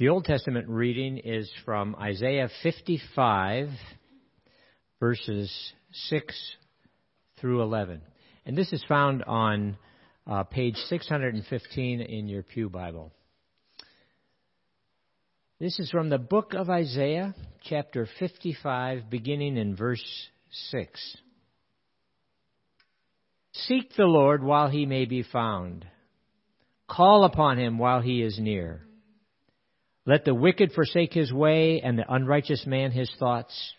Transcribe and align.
The 0.00 0.08
Old 0.08 0.24
Testament 0.24 0.66
reading 0.66 1.18
is 1.18 1.52
from 1.66 1.94
Isaiah 1.94 2.48
55, 2.62 3.68
verses 4.98 5.72
6 5.92 6.56
through 7.38 7.60
11. 7.60 8.00
And 8.46 8.56
this 8.56 8.72
is 8.72 8.82
found 8.88 9.22
on 9.24 9.76
uh, 10.26 10.44
page 10.44 10.76
615 10.88 12.00
in 12.00 12.28
your 12.28 12.42
Pew 12.42 12.70
Bible. 12.70 13.12
This 15.58 15.78
is 15.78 15.90
from 15.90 16.08
the 16.08 16.16
book 16.16 16.54
of 16.54 16.70
Isaiah, 16.70 17.34
chapter 17.64 18.08
55, 18.18 19.10
beginning 19.10 19.58
in 19.58 19.76
verse 19.76 20.02
6. 20.70 21.18
Seek 23.52 23.94
the 23.98 24.04
Lord 24.04 24.42
while 24.42 24.70
he 24.70 24.86
may 24.86 25.04
be 25.04 25.22
found. 25.22 25.84
Call 26.88 27.24
upon 27.24 27.58
him 27.58 27.76
while 27.76 28.00
he 28.00 28.22
is 28.22 28.38
near. 28.40 28.86
Let 30.06 30.24
the 30.24 30.34
wicked 30.34 30.72
forsake 30.72 31.12
his 31.12 31.32
way 31.32 31.80
and 31.82 31.98
the 31.98 32.12
unrighteous 32.12 32.66
man 32.66 32.90
his 32.90 33.10
thoughts. 33.18 33.74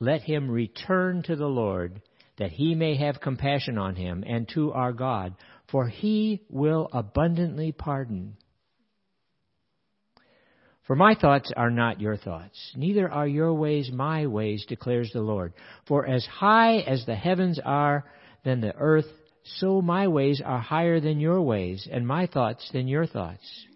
Let 0.00 0.22
him 0.22 0.50
return 0.50 1.22
to 1.24 1.36
the 1.36 1.46
Lord, 1.46 2.02
that 2.38 2.50
he 2.50 2.74
may 2.74 2.96
have 2.96 3.20
compassion 3.20 3.78
on 3.78 3.94
him, 3.94 4.24
and 4.26 4.48
to 4.54 4.72
our 4.72 4.92
God, 4.92 5.34
for 5.70 5.88
he 5.88 6.42
will 6.50 6.88
abundantly 6.92 7.72
pardon. 7.72 8.36
For 10.86 10.96
my 10.96 11.14
thoughts 11.14 11.50
are 11.56 11.70
not 11.70 12.00
your 12.00 12.16
thoughts, 12.16 12.72
neither 12.76 13.10
are 13.10 13.26
your 13.26 13.54
ways 13.54 13.90
my 13.90 14.26
ways, 14.26 14.66
declares 14.68 15.10
the 15.12 15.22
Lord. 15.22 15.54
For 15.86 16.06
as 16.06 16.26
high 16.26 16.78
as 16.80 17.06
the 17.06 17.14
heavens 17.14 17.58
are 17.64 18.04
than 18.44 18.60
the 18.60 18.74
earth, 18.76 19.08
so 19.44 19.80
my 19.80 20.08
ways 20.08 20.42
are 20.44 20.58
higher 20.58 21.00
than 21.00 21.20
your 21.20 21.40
ways, 21.40 21.88
and 21.90 22.06
my 22.06 22.26
thoughts 22.26 22.68
than 22.72 22.88
your 22.88 23.06
thoughts. 23.06 23.66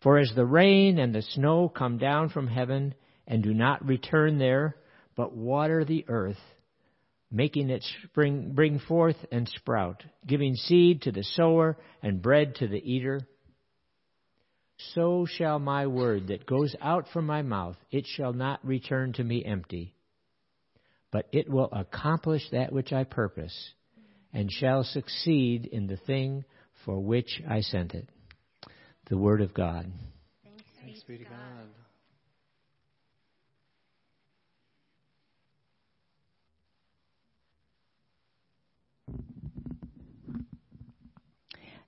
For 0.00 0.18
as 0.18 0.32
the 0.34 0.46
rain 0.46 0.98
and 0.98 1.14
the 1.14 1.22
snow 1.22 1.68
come 1.68 1.98
down 1.98 2.30
from 2.30 2.46
heaven 2.46 2.94
and 3.26 3.42
do 3.42 3.52
not 3.52 3.86
return 3.86 4.38
there, 4.38 4.76
but 5.14 5.36
water 5.36 5.84
the 5.84 6.06
earth, 6.08 6.40
making 7.30 7.68
it 7.68 7.84
spring, 8.04 8.52
bring 8.54 8.78
forth 8.78 9.26
and 9.30 9.46
sprout, 9.46 10.02
giving 10.26 10.54
seed 10.54 11.02
to 11.02 11.12
the 11.12 11.22
sower 11.22 11.76
and 12.02 12.22
bread 12.22 12.54
to 12.56 12.66
the 12.66 12.82
eater, 12.90 13.20
so 14.94 15.26
shall 15.26 15.58
my 15.58 15.86
word 15.86 16.28
that 16.28 16.46
goes 16.46 16.74
out 16.80 17.06
from 17.08 17.26
my 17.26 17.42
mouth, 17.42 17.76
it 17.90 18.06
shall 18.06 18.32
not 18.32 18.64
return 18.64 19.12
to 19.12 19.22
me 19.22 19.44
empty, 19.44 19.94
but 21.10 21.28
it 21.32 21.50
will 21.50 21.68
accomplish 21.72 22.48
that 22.50 22.72
which 22.72 22.90
I 22.90 23.04
purpose, 23.04 23.74
and 24.32 24.50
shall 24.50 24.82
succeed 24.82 25.66
in 25.66 25.86
the 25.86 25.98
thing 25.98 26.46
for 26.86 26.98
which 26.98 27.42
I 27.46 27.60
sent 27.60 27.92
it 27.94 28.08
the 29.10 29.18
Word 29.18 29.42
of 29.42 29.52
God. 29.52 29.90
Thanks, 30.44 30.62
Thanks 30.80 31.02
be 31.02 31.18
to 31.18 31.24
God. 31.24 31.32
God. 31.32 31.66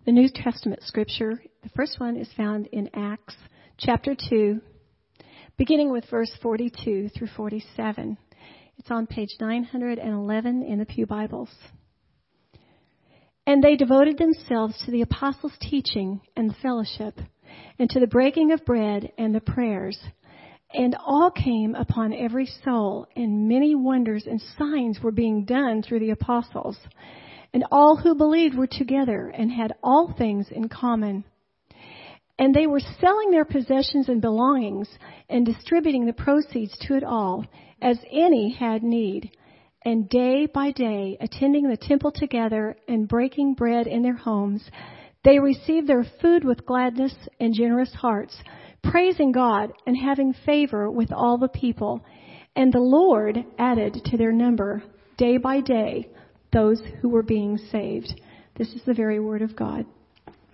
The 0.04 0.10
New 0.10 0.28
Testament 0.34 0.82
scripture, 0.82 1.40
the 1.62 1.68
first 1.76 2.00
one 2.00 2.16
is 2.16 2.28
found 2.36 2.66
in 2.72 2.90
Acts 2.92 3.36
chapter 3.78 4.16
2, 4.28 4.60
beginning 5.56 5.92
with 5.92 6.10
verse 6.10 6.32
42 6.42 7.10
through 7.16 7.28
47. 7.36 8.18
It's 8.78 8.90
on 8.90 9.06
page 9.06 9.36
911 9.40 10.64
in 10.64 10.80
the 10.80 10.84
Pew 10.84 11.06
Bibles. 11.06 11.50
And 13.46 13.62
they 13.62 13.76
devoted 13.76 14.18
themselves 14.18 14.78
to 14.84 14.90
the 14.90 15.02
apostles' 15.02 15.56
teaching 15.60 16.20
and 16.36 16.54
fellowship, 16.56 17.18
and 17.78 17.90
to 17.90 17.98
the 17.98 18.06
breaking 18.06 18.52
of 18.52 18.64
bread 18.64 19.12
and 19.18 19.34
the 19.34 19.40
prayers. 19.40 19.98
And 20.72 20.96
all 21.04 21.30
came 21.30 21.74
upon 21.74 22.14
every 22.14 22.46
soul, 22.46 23.06
and 23.16 23.48
many 23.48 23.74
wonders 23.74 24.26
and 24.26 24.40
signs 24.56 25.00
were 25.02 25.10
being 25.10 25.44
done 25.44 25.82
through 25.82 26.00
the 26.00 26.10
apostles. 26.10 26.78
And 27.52 27.64
all 27.70 27.96
who 27.96 28.14
believed 28.14 28.56
were 28.56 28.68
together 28.68 29.28
and 29.28 29.50
had 29.50 29.74
all 29.82 30.14
things 30.16 30.46
in 30.50 30.68
common. 30.68 31.24
And 32.38 32.54
they 32.54 32.66
were 32.66 32.80
selling 32.80 33.30
their 33.30 33.44
possessions 33.44 34.08
and 34.08 34.20
belongings 34.22 34.88
and 35.28 35.44
distributing 35.44 36.06
the 36.06 36.12
proceeds 36.12 36.76
to 36.86 36.96
it 36.96 37.04
all, 37.04 37.44
as 37.82 37.98
any 38.10 38.50
had 38.52 38.82
need 38.82 39.32
and 39.84 40.08
day 40.08 40.46
by 40.46 40.70
day, 40.70 41.16
attending 41.20 41.68
the 41.68 41.76
temple 41.76 42.12
together 42.12 42.76
and 42.88 43.08
breaking 43.08 43.54
bread 43.54 43.86
in 43.86 44.02
their 44.02 44.16
homes, 44.16 44.62
they 45.24 45.38
received 45.38 45.86
their 45.86 46.04
food 46.20 46.44
with 46.44 46.66
gladness 46.66 47.14
and 47.40 47.54
generous 47.54 47.92
hearts, 47.92 48.36
praising 48.82 49.32
God 49.32 49.72
and 49.86 49.96
having 49.96 50.34
favor 50.44 50.90
with 50.90 51.12
all 51.12 51.38
the 51.38 51.48
people. 51.48 52.04
And 52.56 52.72
the 52.72 52.80
Lord 52.80 53.44
added 53.58 54.02
to 54.06 54.16
their 54.16 54.32
number 54.32 54.82
day 55.16 55.36
by 55.36 55.60
day 55.60 56.08
those 56.52 56.82
who 57.00 57.08
were 57.08 57.22
being 57.22 57.56
saved. 57.70 58.20
This 58.56 58.68
is 58.74 58.82
the 58.84 58.94
very 58.94 59.20
word 59.20 59.42
of 59.42 59.56
God. 59.56 59.86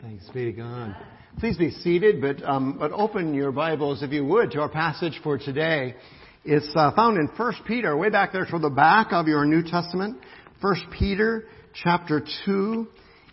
Thanks 0.00 0.28
be 0.28 0.44
to 0.44 0.52
God. 0.52 0.96
Please 1.40 1.56
be 1.56 1.70
seated, 1.70 2.20
but, 2.20 2.42
um, 2.48 2.76
but 2.78 2.92
open 2.92 3.34
your 3.34 3.52
Bibles, 3.52 4.02
if 4.02 4.12
you 4.12 4.24
would, 4.24 4.52
to 4.52 4.60
our 4.60 4.68
passage 4.68 5.20
for 5.22 5.38
today. 5.38 5.94
It's 6.50 6.72
uh, 6.74 6.92
found 6.92 7.18
in 7.18 7.26
1 7.26 7.54
Peter, 7.66 7.94
way 7.94 8.08
back 8.08 8.32
there 8.32 8.46
toward 8.46 8.62
the 8.62 8.70
back 8.70 9.08
of 9.12 9.28
your 9.28 9.44
New 9.44 9.62
Testament. 9.62 10.16
1 10.62 10.76
Peter 10.98 11.44
chapter 11.74 12.24
2. 12.46 12.88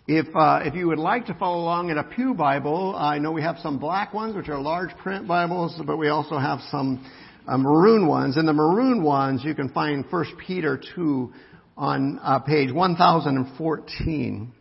If, 0.06 0.26
uh, 0.36 0.60
if 0.64 0.74
you 0.74 0.88
would 0.88 0.98
like 0.98 1.24
to 1.28 1.34
follow 1.34 1.62
along 1.62 1.88
in 1.88 1.96
a 1.96 2.04
Pew 2.04 2.34
Bible, 2.34 2.94
I 2.94 3.16
know 3.16 3.32
we 3.32 3.40
have 3.40 3.56
some 3.62 3.78
black 3.78 4.12
ones, 4.12 4.36
which 4.36 4.50
are 4.50 4.60
large 4.60 4.94
print 4.98 5.26
Bibles, 5.26 5.80
but 5.86 5.96
we 5.96 6.08
also 6.08 6.36
have 6.36 6.58
some 6.70 7.10
uh, 7.48 7.56
maroon 7.56 8.06
ones. 8.06 8.36
In 8.36 8.44
the 8.44 8.52
maroon 8.52 9.02
ones, 9.02 9.40
you 9.42 9.54
can 9.54 9.70
find 9.70 10.04
1 10.10 10.24
Peter 10.46 10.78
2 10.94 11.32
on 11.78 12.20
uh, 12.22 12.40
page 12.40 12.70
1014. 12.70 14.52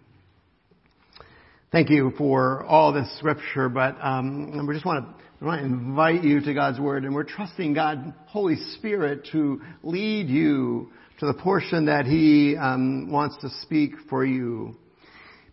Thank 1.73 1.89
you 1.89 2.13
for 2.17 2.63
all 2.63 2.93
this 2.93 3.17
scripture, 3.17 3.67
but 3.67 3.97
um, 4.01 4.65
we 4.65 4.73
just 4.73 4.85
want 4.85 5.05
to 5.05 5.24
I 5.41 5.45
want 5.45 5.59
to 5.59 5.65
invite 5.65 6.23
you 6.23 6.39
to 6.39 6.53
God's 6.53 6.79
Word, 6.79 7.03
and 7.03 7.13
we're 7.13 7.25
trusting 7.25 7.73
God, 7.73 8.13
Holy 8.27 8.55
Spirit, 8.77 9.27
to 9.33 9.61
lead 9.83 10.29
you 10.29 10.91
to 11.19 11.25
the 11.25 11.33
portion 11.33 11.87
that 11.87 12.05
He 12.05 12.55
um, 12.55 13.11
wants 13.11 13.35
to 13.41 13.49
speak 13.61 13.91
for 14.09 14.25
you. 14.25 14.77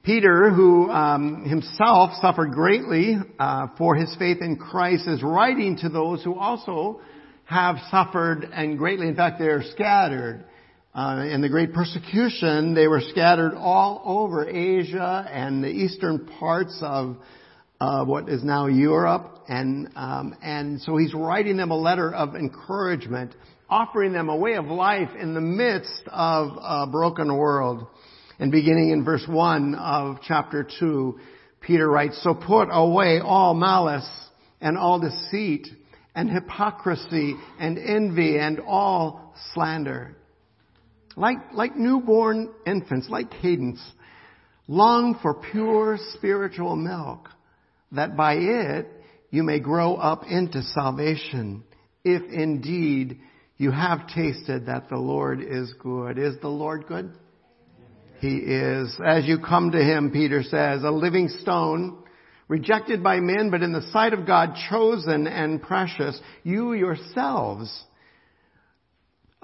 Peter, 0.05 0.51
who 0.51 0.89
um, 0.89 1.45
himself 1.45 2.13
suffered 2.21 2.53
greatly 2.53 3.17
uh, 3.41 3.69
for 3.77 3.97
his 3.97 4.15
faith 4.21 4.39
in 4.41 4.57
Christ, 4.57 5.09
is 5.09 5.21
writing 5.21 5.77
to 5.79 5.89
those 5.89 6.23
who 6.23 6.37
also 6.37 7.01
have 7.45 7.77
suffered 7.91 8.49
and 8.53 8.79
greatly. 8.79 9.09
In 9.09 9.17
fact, 9.17 9.41
they 9.41 9.47
are 9.47 9.65
scattered. 9.73 10.45
Uh, 10.95 11.25
in 11.29 11.41
the 11.41 11.49
great 11.49 11.73
persecution, 11.73 12.75
they 12.75 12.87
were 12.87 13.01
scattered 13.01 13.55
all 13.57 14.01
over 14.05 14.49
Asia 14.49 15.27
and 15.29 15.65
the 15.65 15.69
eastern 15.69 16.29
parts 16.39 16.79
of 16.83 17.17
uh, 17.83 18.05
what 18.05 18.29
is 18.29 18.45
now 18.45 18.67
Europe, 18.67 19.43
and 19.49 19.89
um, 19.97 20.37
and 20.41 20.81
so 20.83 20.97
he's 20.97 21.13
writing 21.13 21.57
them 21.57 21.73
a 21.73 21.77
letter 21.77 22.15
of 22.15 22.37
encouragement, 22.37 23.35
offering 23.69 24.13
them 24.13 24.29
a 24.29 24.37
way 24.37 24.55
of 24.55 24.67
life 24.67 25.09
in 25.21 25.35
the 25.35 25.41
midst 25.41 26.05
of 26.07 26.57
a 26.63 26.87
broken 26.87 27.37
world. 27.37 27.85
And 28.39 28.53
beginning 28.53 28.91
in 28.91 29.05
verse 29.05 29.25
one 29.29 29.75
of 29.75 30.19
chapter 30.23 30.65
two, 30.79 31.19
Peter 31.61 31.89
writes, 31.89 32.23
"So 32.23 32.35
put 32.35 32.69
away 32.71 33.19
all 33.19 33.53
malice 33.53 34.09
and 34.61 34.79
all 34.79 35.01
deceit 35.01 35.67
and 36.15 36.31
hypocrisy 36.31 37.35
and 37.59 37.79
envy 37.79 38.39
and 38.39 38.61
all 38.61 39.35
slander." 39.55 40.17
Like, 41.17 41.53
like 41.53 41.77
newborn 41.77 42.51
infants, 42.65 43.09
like 43.11 43.33
cadence, 43.43 43.83
long 44.69 45.19
for 45.21 45.35
pure 45.35 45.99
spiritual 46.15 46.77
milk 46.77 47.29
that 47.93 48.17
by 48.17 48.35
it 48.35 48.89
you 49.31 49.43
may 49.43 49.61
grow 49.61 49.95
up 49.95 50.25
into 50.29 50.63
salvation, 50.63 51.65
if 52.05 52.23
indeed 52.33 53.21
you 53.57 53.71
have 53.71 54.09
tasted 54.09 54.67
that 54.67 54.89
the 54.89 54.99
Lord 54.99 55.41
is 55.41 55.73
good. 55.79 56.19
Is 56.19 56.35
the 56.41 56.49
Lord 56.49 56.87
good? 56.87 57.13
He 58.21 58.37
is. 58.37 58.95
As 59.05 59.27
you 59.27 59.39
come 59.39 59.73
to 59.73 59.83
Him, 59.83 60.11
Peter 60.11 60.43
says, 60.43 60.85
a 60.85 60.91
living 60.91 61.29
stone, 61.29 62.03
rejected 62.49 63.03
by 63.03 63.21
men, 63.21 63.51
but 63.51 63.63
in 63.63 63.73
the 63.73 63.91
sight 63.91 64.13
of 64.13 64.27
God 64.27 64.57
chosen 64.71 65.27
and 65.27 65.63
precious, 65.63 66.21
you 66.45 66.73
yourselves, 66.73 67.83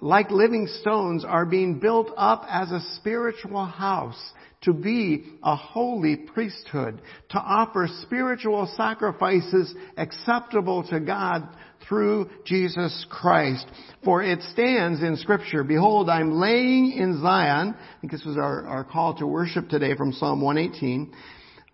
like 0.01 0.31
living 0.31 0.69
stones, 0.81 1.25
are 1.25 1.47
being 1.47 1.79
built 1.79 2.11
up 2.17 2.45
as 2.49 2.71
a 2.71 2.81
spiritual 2.97 3.65
house 3.65 4.33
to 4.63 4.73
be 4.73 5.25
a 5.43 5.55
holy 5.55 6.17
priesthood, 6.17 7.01
to 7.31 7.39
offer 7.39 7.89
spiritual 8.03 8.73
sacrifices 8.77 9.73
acceptable 9.97 10.83
to 10.89 10.99
God 11.01 11.49
through 11.89 12.29
Jesus 12.45 13.07
Christ. 13.09 13.67
For 14.05 14.23
it 14.23 14.43
stands 14.53 15.01
in 15.03 15.17
scripture, 15.17 15.63
behold, 15.63 16.09
I'm 16.11 16.33
laying 16.33 16.93
in 16.93 17.21
Zion, 17.21 17.75
I 17.79 18.01
think 18.01 18.13
this 18.13 18.25
was 18.25 18.37
our, 18.37 18.67
our 18.67 18.85
call 18.85 19.17
to 19.19 19.27
worship 19.27 19.69
today 19.69 19.97
from 19.97 20.13
Psalm 20.13 20.41
118, 20.41 21.13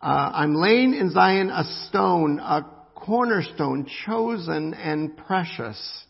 uh, 0.02 0.06
I'm 0.06 0.54
laying 0.54 0.94
in 0.94 1.10
Zion 1.10 1.48
a 1.50 1.64
stone, 1.88 2.38
a 2.38 2.66
cornerstone, 2.94 3.86
chosen 4.06 4.74
and 4.74 5.16
precious. 5.16 6.04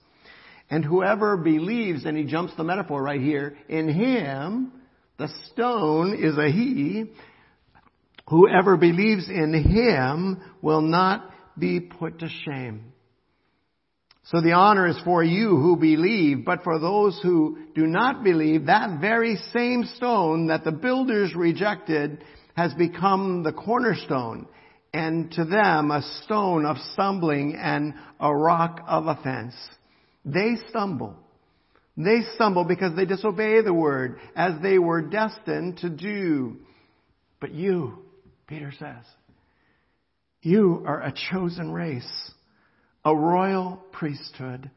And 0.70 0.84
whoever 0.84 1.37
believes, 1.37 2.05
and 2.05 2.16
he 2.16 2.25
jumps 2.25 2.55
the 2.56 2.64
metaphor 2.64 3.02
right 3.02 3.20
here, 3.20 3.56
in 3.69 3.88
him, 3.88 4.72
the 5.19 5.28
stone 5.52 6.14
is 6.14 6.37
a 6.38 6.50
he, 6.50 7.12
whoever 8.28 8.76
believes 8.76 9.28
in 9.28 9.52
him 9.52 10.43
will 10.62 10.81
not 10.81 11.31
be 11.58 11.81
put 11.81 12.20
to 12.20 12.28
shame. 12.28 12.93
So 14.25 14.40
the 14.40 14.52
honor 14.52 14.87
is 14.87 14.99
for 15.05 15.22
you 15.22 15.50
who 15.50 15.76
believe, 15.76 16.46
but 16.46 16.64
for 16.64 16.78
those 16.78 17.20
who 17.22 17.58
do 17.75 17.87
not 17.87 18.25
believe, 18.25 18.66
that 18.66 18.99
very 19.00 19.37
same 19.52 19.84
stone 19.96 20.46
that 20.46 20.64
the 20.64 20.72
builders 20.72 21.34
rejected 21.34 22.25
has 22.56 22.72
become 22.75 23.43
the 23.43 23.52
cornerstone, 23.52 24.46
and 24.94 25.31
to 25.32 25.44
them 25.44 25.90
a 25.90 26.02
stone 26.25 26.64
of 26.64 26.78
stumbling 26.94 27.55
and 27.55 27.94
a 28.19 28.34
rock 28.34 28.81
of 28.87 29.06
offense. 29.08 29.55
They 30.25 30.56
stumble. 30.69 31.17
They 31.97 32.21
stumble 32.35 32.65
because 32.65 32.97
they 32.97 33.05
disobey 33.05 33.61
the 33.62 33.75
word 33.75 34.19
as 34.35 34.55
they 34.62 34.79
were 34.79 35.03
destined 35.03 35.79
to 35.79 35.91
do. 35.91 36.56
But 37.41 37.53
you, 37.53 37.99
Peter 38.47 38.73
says, 38.79 39.05
you 40.43 40.82
are 40.87 41.03
a 41.03 41.15
chosen 41.31 41.73
race 41.73 42.32
a 43.05 43.15
royal 43.15 43.82
priesthood, 43.93 44.71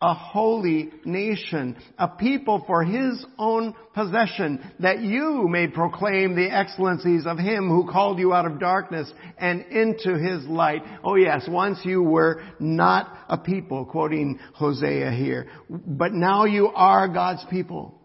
a 0.00 0.14
holy 0.14 0.90
nation, 1.04 1.76
a 1.98 2.06
people 2.06 2.62
for 2.66 2.84
his 2.84 3.24
own 3.36 3.74
possession, 3.94 4.60
that 4.78 5.00
you 5.00 5.46
may 5.48 5.66
proclaim 5.66 6.36
the 6.36 6.48
excellencies 6.48 7.26
of 7.26 7.36
him 7.36 7.68
who 7.68 7.90
called 7.90 8.20
you 8.20 8.32
out 8.32 8.46
of 8.46 8.60
darkness 8.60 9.12
and 9.38 9.62
into 9.72 10.16
his 10.16 10.44
light. 10.46 10.82
Oh 11.02 11.16
yes, 11.16 11.48
once 11.48 11.80
you 11.82 12.02
were 12.02 12.40
not 12.60 13.12
a 13.28 13.38
people, 13.38 13.84
quoting 13.86 14.38
Hosea 14.54 15.10
here, 15.10 15.48
but 15.68 16.12
now 16.12 16.44
you 16.44 16.68
are 16.68 17.08
God's 17.08 17.44
people. 17.50 18.00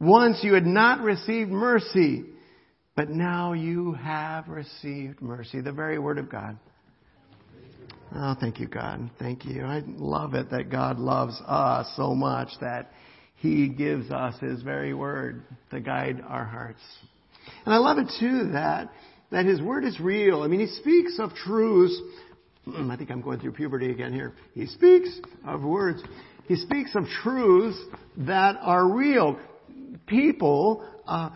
Once 0.00 0.38
you 0.42 0.54
had 0.54 0.66
not 0.66 1.00
received 1.00 1.50
mercy, 1.50 2.24
but 2.96 3.10
now 3.10 3.52
you 3.52 3.92
have 3.92 4.48
received 4.48 5.20
mercy, 5.20 5.60
the 5.60 5.72
very 5.72 5.98
word 5.98 6.18
of 6.18 6.30
God. 6.30 6.58
Oh, 8.14 8.34
thank 8.40 8.58
you, 8.58 8.66
God. 8.66 9.10
Thank 9.18 9.44
you. 9.44 9.64
I 9.64 9.82
love 9.86 10.34
it 10.34 10.50
that 10.50 10.70
God 10.70 10.98
loves 10.98 11.40
us 11.46 11.92
so 11.96 12.14
much 12.14 12.48
that 12.60 12.90
He 13.36 13.68
gives 13.68 14.10
us 14.10 14.34
His 14.40 14.62
very 14.62 14.94
word 14.94 15.44
to 15.70 15.80
guide 15.80 16.22
our 16.26 16.44
hearts. 16.44 16.80
And 17.64 17.74
I 17.74 17.78
love 17.78 17.98
it 17.98 18.10
too 18.18 18.50
that, 18.52 18.90
that 19.30 19.44
His 19.44 19.60
word 19.60 19.84
is 19.84 20.00
real. 20.00 20.42
I 20.42 20.48
mean, 20.48 20.60
He 20.60 20.68
speaks 20.68 21.18
of 21.18 21.34
truths. 21.34 22.00
I 22.66 22.96
think 22.96 23.10
I'm 23.10 23.20
going 23.20 23.40
through 23.40 23.52
puberty 23.52 23.90
again 23.90 24.12
here. 24.12 24.32
He 24.54 24.66
speaks 24.66 25.10
of 25.46 25.62
words. 25.62 26.02
He 26.46 26.56
speaks 26.56 26.94
of 26.94 27.04
truths 27.22 27.78
that 28.18 28.56
are 28.62 28.90
real. 28.90 29.38
People, 30.06 30.82
uh, 31.06 31.28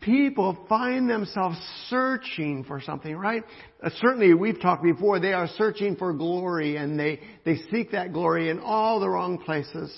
people 0.00 0.66
find 0.68 1.08
themselves 1.08 1.56
searching 1.88 2.64
for 2.64 2.80
something, 2.80 3.16
right? 3.16 3.42
Uh, 3.82 3.90
certainly, 4.00 4.34
we've 4.34 4.60
talked 4.60 4.82
before, 4.82 5.20
they 5.20 5.32
are 5.32 5.48
searching 5.56 5.96
for 5.96 6.12
glory 6.12 6.76
and 6.76 6.98
they, 6.98 7.20
they 7.44 7.56
seek 7.70 7.92
that 7.92 8.12
glory 8.12 8.50
in 8.50 8.58
all 8.58 9.00
the 9.00 9.08
wrong 9.08 9.38
places. 9.38 9.92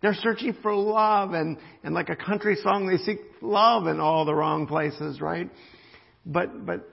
They're 0.00 0.14
searching 0.14 0.56
for 0.62 0.74
love 0.74 1.32
and, 1.32 1.58
and 1.82 1.94
like 1.94 2.08
a 2.08 2.16
country 2.16 2.56
song, 2.62 2.86
they 2.86 2.98
seek 2.98 3.18
love 3.42 3.86
in 3.86 4.00
all 4.00 4.24
the 4.24 4.34
wrong 4.34 4.66
places, 4.66 5.20
right? 5.20 5.50
But, 6.24 6.64
but 6.64 6.88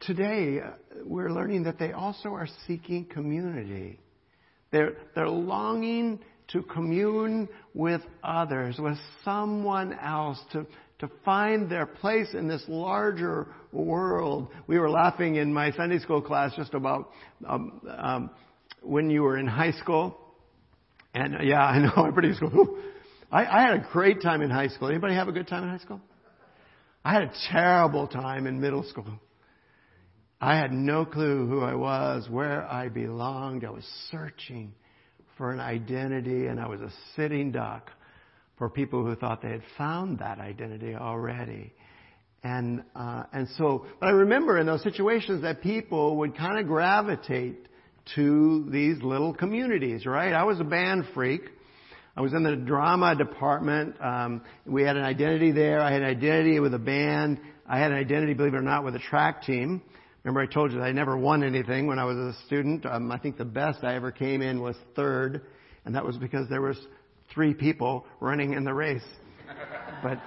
today, 0.00 0.60
uh, 0.60 0.70
we're 1.04 1.30
learning 1.30 1.64
that 1.64 1.78
they 1.78 1.92
also 1.92 2.30
are 2.30 2.48
seeking 2.66 3.06
community. 3.06 4.00
They're, 4.70 4.92
they're 5.14 5.28
longing 5.28 6.20
to 6.48 6.62
commune 6.62 7.48
with 7.74 8.02
others, 8.22 8.76
with 8.78 8.98
someone 9.24 9.92
else, 9.92 10.38
to, 10.52 10.66
to 10.98 11.10
find 11.24 11.70
their 11.70 11.86
place 11.86 12.28
in 12.32 12.48
this 12.48 12.64
larger 12.68 13.48
world. 13.72 14.48
We 14.66 14.78
were 14.78 14.90
laughing 14.90 15.36
in 15.36 15.52
my 15.52 15.72
Sunday 15.72 15.98
school 15.98 16.22
class 16.22 16.52
just 16.56 16.72
about 16.74 17.10
um, 17.46 17.80
um, 17.98 18.30
when 18.82 19.10
you 19.10 19.22
were 19.22 19.36
in 19.36 19.46
high 19.46 19.72
school. 19.72 20.18
And 21.14 21.36
uh, 21.36 21.42
yeah, 21.42 21.60
I 21.64 21.78
know, 21.80 21.92
I'm 21.96 22.12
pretty 22.12 22.34
school. 22.34 22.78
I, 23.30 23.44
I 23.44 23.62
had 23.62 23.74
a 23.74 23.86
great 23.92 24.22
time 24.22 24.40
in 24.40 24.50
high 24.50 24.68
school. 24.68 24.88
Anybody 24.88 25.14
have 25.14 25.28
a 25.28 25.32
good 25.32 25.48
time 25.48 25.64
in 25.64 25.68
high 25.68 25.78
school? 25.78 26.00
I 27.04 27.12
had 27.12 27.22
a 27.22 27.32
terrible 27.52 28.08
time 28.08 28.46
in 28.46 28.60
middle 28.60 28.82
school. 28.84 29.20
I 30.40 30.56
had 30.56 30.72
no 30.72 31.04
clue 31.04 31.46
who 31.46 31.60
I 31.60 31.74
was, 31.74 32.28
where 32.28 32.64
I 32.70 32.88
belonged. 32.88 33.64
I 33.64 33.70
was 33.70 33.84
searching 34.10 34.74
for 35.36 35.50
an 35.50 35.60
identity 35.60 36.46
and 36.46 36.58
I 36.60 36.66
was 36.66 36.80
a 36.80 36.90
sitting 37.14 37.52
duck 37.52 37.90
for 38.58 38.70
people 38.70 39.04
who 39.04 39.14
thought 39.14 39.42
they 39.42 39.50
had 39.50 39.62
found 39.76 40.18
that 40.20 40.38
identity 40.38 40.94
already. 40.94 41.72
And, 42.42 42.84
uh, 42.94 43.24
and 43.32 43.48
so, 43.56 43.86
but 44.00 44.06
I 44.06 44.10
remember 44.10 44.58
in 44.58 44.66
those 44.66 44.82
situations 44.82 45.42
that 45.42 45.62
people 45.62 46.16
would 46.18 46.36
kind 46.36 46.58
of 46.58 46.66
gravitate 46.66 47.66
to 48.14 48.66
these 48.70 49.02
little 49.02 49.34
communities, 49.34 50.06
right? 50.06 50.32
I 50.32 50.44
was 50.44 50.60
a 50.60 50.64
band 50.64 51.06
freak. 51.12 51.42
I 52.16 52.20
was 52.20 52.32
in 52.32 52.44
the 52.44 52.56
drama 52.56 53.14
department. 53.16 53.96
Um, 54.00 54.42
we 54.64 54.82
had 54.84 54.96
an 54.96 55.04
identity 55.04 55.52
there. 55.52 55.80
I 55.80 55.92
had 55.92 56.02
an 56.02 56.08
identity 56.08 56.60
with 56.60 56.72
a 56.72 56.78
band. 56.78 57.40
I 57.68 57.78
had 57.78 57.90
an 57.90 57.98
identity, 57.98 58.34
believe 58.34 58.54
it 58.54 58.58
or 58.58 58.62
not, 58.62 58.84
with 58.84 58.94
a 58.94 59.00
track 59.00 59.42
team. 59.42 59.82
Remember 60.22 60.40
I 60.40 60.46
told 60.46 60.72
you 60.72 60.78
that 60.78 60.84
I 60.84 60.92
never 60.92 61.16
won 61.16 61.44
anything 61.44 61.86
when 61.86 61.98
I 61.98 62.04
was 62.04 62.16
a 62.16 62.32
student. 62.46 62.86
Um, 62.86 63.12
I 63.12 63.18
think 63.18 63.36
the 63.36 63.44
best 63.44 63.84
I 63.84 63.96
ever 63.96 64.12
came 64.12 64.40
in 64.40 64.60
was 64.60 64.76
third, 64.94 65.42
and 65.84 65.94
that 65.94 66.04
was 66.04 66.16
because 66.16 66.48
there 66.48 66.62
was 66.62 66.78
three 67.36 67.52
people 67.52 68.06
running 68.18 68.54
in 68.54 68.64
the 68.64 68.72
race. 68.72 69.04
But 70.02 70.18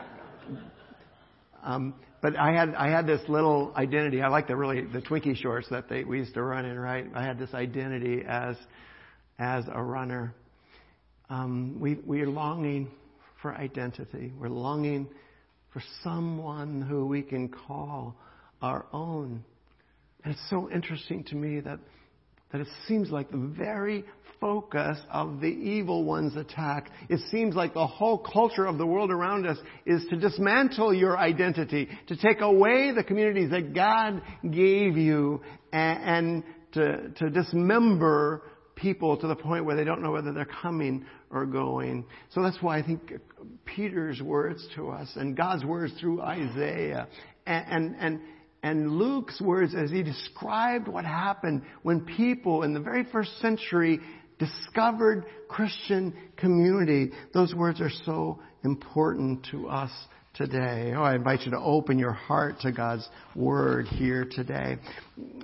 um, 1.64 1.96
but 2.22 2.38
I 2.38 2.54
had 2.54 2.76
I 2.76 2.90
had 2.90 3.08
this 3.08 3.22
little 3.28 3.74
identity. 3.76 4.22
I 4.22 4.30
like 4.30 4.48
the 4.48 4.56
really 4.56 4.86
the 4.86 5.02
Twinkie 5.02 5.36
shorts 5.36 5.68
that 5.72 5.90
they 5.90 6.04
we 6.04 6.20
used 6.20 6.36
to 6.36 6.44
run 6.44 6.66
in. 6.66 6.80
Right, 6.80 7.08
I 7.14 7.24
had 7.24 7.40
this 7.40 7.54
identity 7.54 8.24
as 8.26 8.56
as 9.40 9.66
a 9.74 9.82
runner. 9.82 10.36
Um, 11.30 11.80
we 11.80 11.96
we 12.06 12.22
are 12.22 12.30
longing 12.30 12.92
for 13.42 13.56
identity. 13.56 14.32
We're 14.40 14.50
longing 14.50 15.10
for 15.74 15.82
someone 16.04 16.82
who 16.82 17.08
we 17.08 17.24
can 17.24 17.50
call 17.50 18.16
our 18.62 18.86
own. 18.94 19.44
And 20.24 20.34
it's 20.34 20.50
so 20.50 20.70
interesting 20.70 21.24
to 21.26 21.36
me 21.36 21.60
that 21.62 21.80
that 22.52 22.62
it 22.62 22.68
seems 22.88 23.12
like 23.12 23.30
the 23.32 23.38
very 23.38 24.04
focus 24.40 24.98
of 25.12 25.42
the 25.42 25.48
evil 25.48 26.04
one's 26.04 26.36
attack. 26.36 26.90
It 27.10 27.20
seems 27.30 27.56
like 27.56 27.74
the 27.74 27.86
whole 27.86 28.18
culture 28.18 28.66
of 28.66 28.78
the 28.78 28.86
world 28.86 29.12
around 29.12 29.46
us 29.46 29.58
is 29.86 30.06
to 30.10 30.16
dismantle 30.16 30.94
your 30.94 31.18
identity, 31.18 31.90
to 32.08 32.16
take 32.16 32.42
away 32.42 32.92
the 32.96 33.04
communities 33.04 33.52
that 33.52 33.74
God 33.74 34.22
gave 34.50 34.98
you, 34.98 35.42
and, 35.72 36.04
and 36.04 36.44
to, 36.74 37.10
to 37.10 37.30
dismember 37.30 38.44
people 38.76 39.18
to 39.18 39.28
the 39.28 39.36
point 39.36 39.66
where 39.66 39.76
they 39.76 39.84
don't 39.84 40.02
know 40.02 40.12
whether 40.12 40.32
they're 40.32 40.46
coming 40.46 41.06
or 41.32 41.46
going. 41.46 42.06
So 42.34 42.42
that's 42.42 42.62
why 42.62 42.78
I 42.78 42.84
think 42.84 43.14
Peter's 43.66 44.22
words 44.22 44.66
to 44.76 44.90
us 44.90 45.12
and 45.16 45.36
God's 45.36 45.66
words 45.66 45.94
through 46.00 46.22
Isaiah 46.22 47.08
and, 47.46 47.66
and, 47.70 47.96
and 48.00 48.22
and 48.62 48.92
Luke's 48.92 49.40
words 49.40 49.74
as 49.76 49.90
he 49.90 50.04
described 50.04 50.88
what 50.88 51.06
happened 51.06 51.64
when 51.84 52.02
people 52.02 52.64
in 52.64 52.74
the 52.74 52.80
very 52.80 53.06
first 53.06 53.40
century 53.40 54.00
discovered 54.38 55.26
Christian 55.48 56.14
community. 56.38 57.12
Those 57.34 57.54
words 57.54 57.82
are 57.82 57.92
so 58.06 58.40
important 58.64 59.48
to 59.52 59.68
us 59.70 59.92
today. 60.40 60.94
Oh, 60.96 61.02
I 61.02 61.16
invite 61.16 61.42
you 61.42 61.52
to 61.52 61.60
open 61.60 62.00
your 62.00 62.14
heart 62.14 62.62
to 62.62 62.72
God's 62.72 63.06
Word 63.36 63.88
here 63.88 64.26
today. 64.26 64.78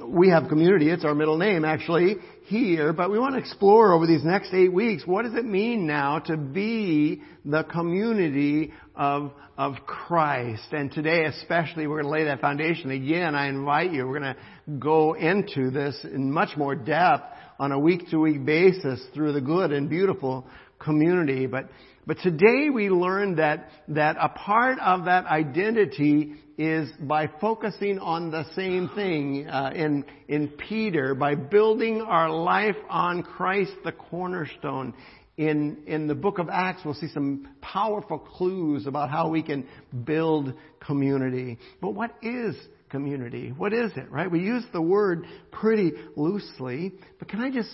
We 0.02 0.30
have 0.30 0.48
community, 0.48 0.90
it's 0.90 1.04
our 1.04 1.14
middle 1.14 1.38
name 1.38 1.66
actually, 1.66 2.16
here, 2.46 2.94
but 2.94 3.12
we 3.12 3.20
want 3.20 3.34
to 3.36 3.40
explore 3.42 3.92
over 3.92 4.08
these 4.08 4.24
next 4.24 4.54
eight 4.54 4.72
weeks, 4.72 5.04
what 5.06 5.26
does 5.26 5.34
it 5.34 5.44
mean 5.44 5.86
now 5.86 6.20
to 6.20 6.38
be 6.38 7.22
the 7.44 7.64
community 7.64 8.72
of, 8.96 9.34
of 9.58 9.74
Christ? 9.86 10.68
And 10.72 10.90
today 10.90 11.26
especially, 11.26 11.88
we're 11.88 12.02
going 12.02 12.14
to 12.14 12.18
lay 12.18 12.24
that 12.26 12.40
foundation. 12.40 12.90
Again, 12.92 13.36
I 13.36 13.50
invite 13.50 13.92
you, 13.92 14.08
we're 14.08 14.20
going 14.20 14.34
to 14.34 14.78
go 14.80 15.12
into 15.14 15.72
this 15.72 16.00
in 16.06 16.32
much 16.32 16.56
more 16.56 16.74
depth 16.74 17.26
on 17.60 17.74
a 17.74 17.80
week 17.80 18.10
to 18.12 18.20
week 18.20 18.46
basis 18.46 19.04
through 19.14 19.34
the 19.34 19.42
good 19.42 19.74
and 19.74 19.90
beautiful 19.90 20.46
community. 20.80 21.48
But, 21.48 21.66
but 22.06 22.18
today 22.20 22.70
we 22.70 22.90
learned 22.90 23.40
that, 23.40 23.70
that 23.90 24.18
a 24.20 24.30
part 24.30 24.80
of 24.80 25.06
that 25.06 25.26
identity 25.26 26.36
is 26.58 26.90
by 27.00 27.30
focusing 27.42 28.00
on 28.00 28.32
the 28.32 28.46
same 28.56 28.90
thing 28.96 29.48
uh, 29.48 29.72
in, 29.76 30.06
in 30.28 30.50
Peter, 30.50 31.16
by 31.16 31.36
building 31.36 32.02
our 32.02 32.30
life 32.30 32.78
on 32.90 33.24
Christ 33.24 33.74
the 33.84 33.92
cornerstone. 33.92 34.94
in, 35.38 35.84
in 35.86 36.08
the 36.08 36.16
book 36.16 36.40
of 36.40 36.48
Acts, 36.50 36.82
we'll 36.86 36.94
see 36.94 37.10
some 37.14 37.50
powerful 37.62 38.20
clues 38.20 38.88
about 38.88 39.10
how 39.10 39.30
we 39.30 39.44
can 39.44 39.68
build 40.06 40.54
community. 40.80 41.58
But 41.82 41.92
what 41.92 42.12
is 42.22 42.56
community? 42.90 43.50
What 43.50 43.74
is 43.74 43.92
it, 43.98 44.10
right? 44.10 44.32
We 44.32 44.40
use 44.40 44.64
the 44.72 44.82
word 44.82 45.26
pretty 45.52 45.92
loosely, 46.16 46.94
but 47.20 47.28
can 47.28 47.42
I 47.42 47.50
just 47.50 47.70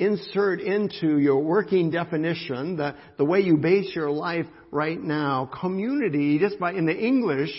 insert 0.00 0.60
into 0.60 1.18
your 1.18 1.38
working 1.38 1.90
definition 1.90 2.76
the, 2.76 2.96
the 3.18 3.24
way 3.24 3.40
you 3.40 3.56
base 3.56 3.94
your 3.94 4.10
life 4.10 4.46
right 4.70 5.00
now? 5.00 5.50
Community, 5.60 6.38
just 6.38 6.58
by, 6.58 6.72
in 6.72 6.86
the 6.86 6.96
English, 6.96 7.50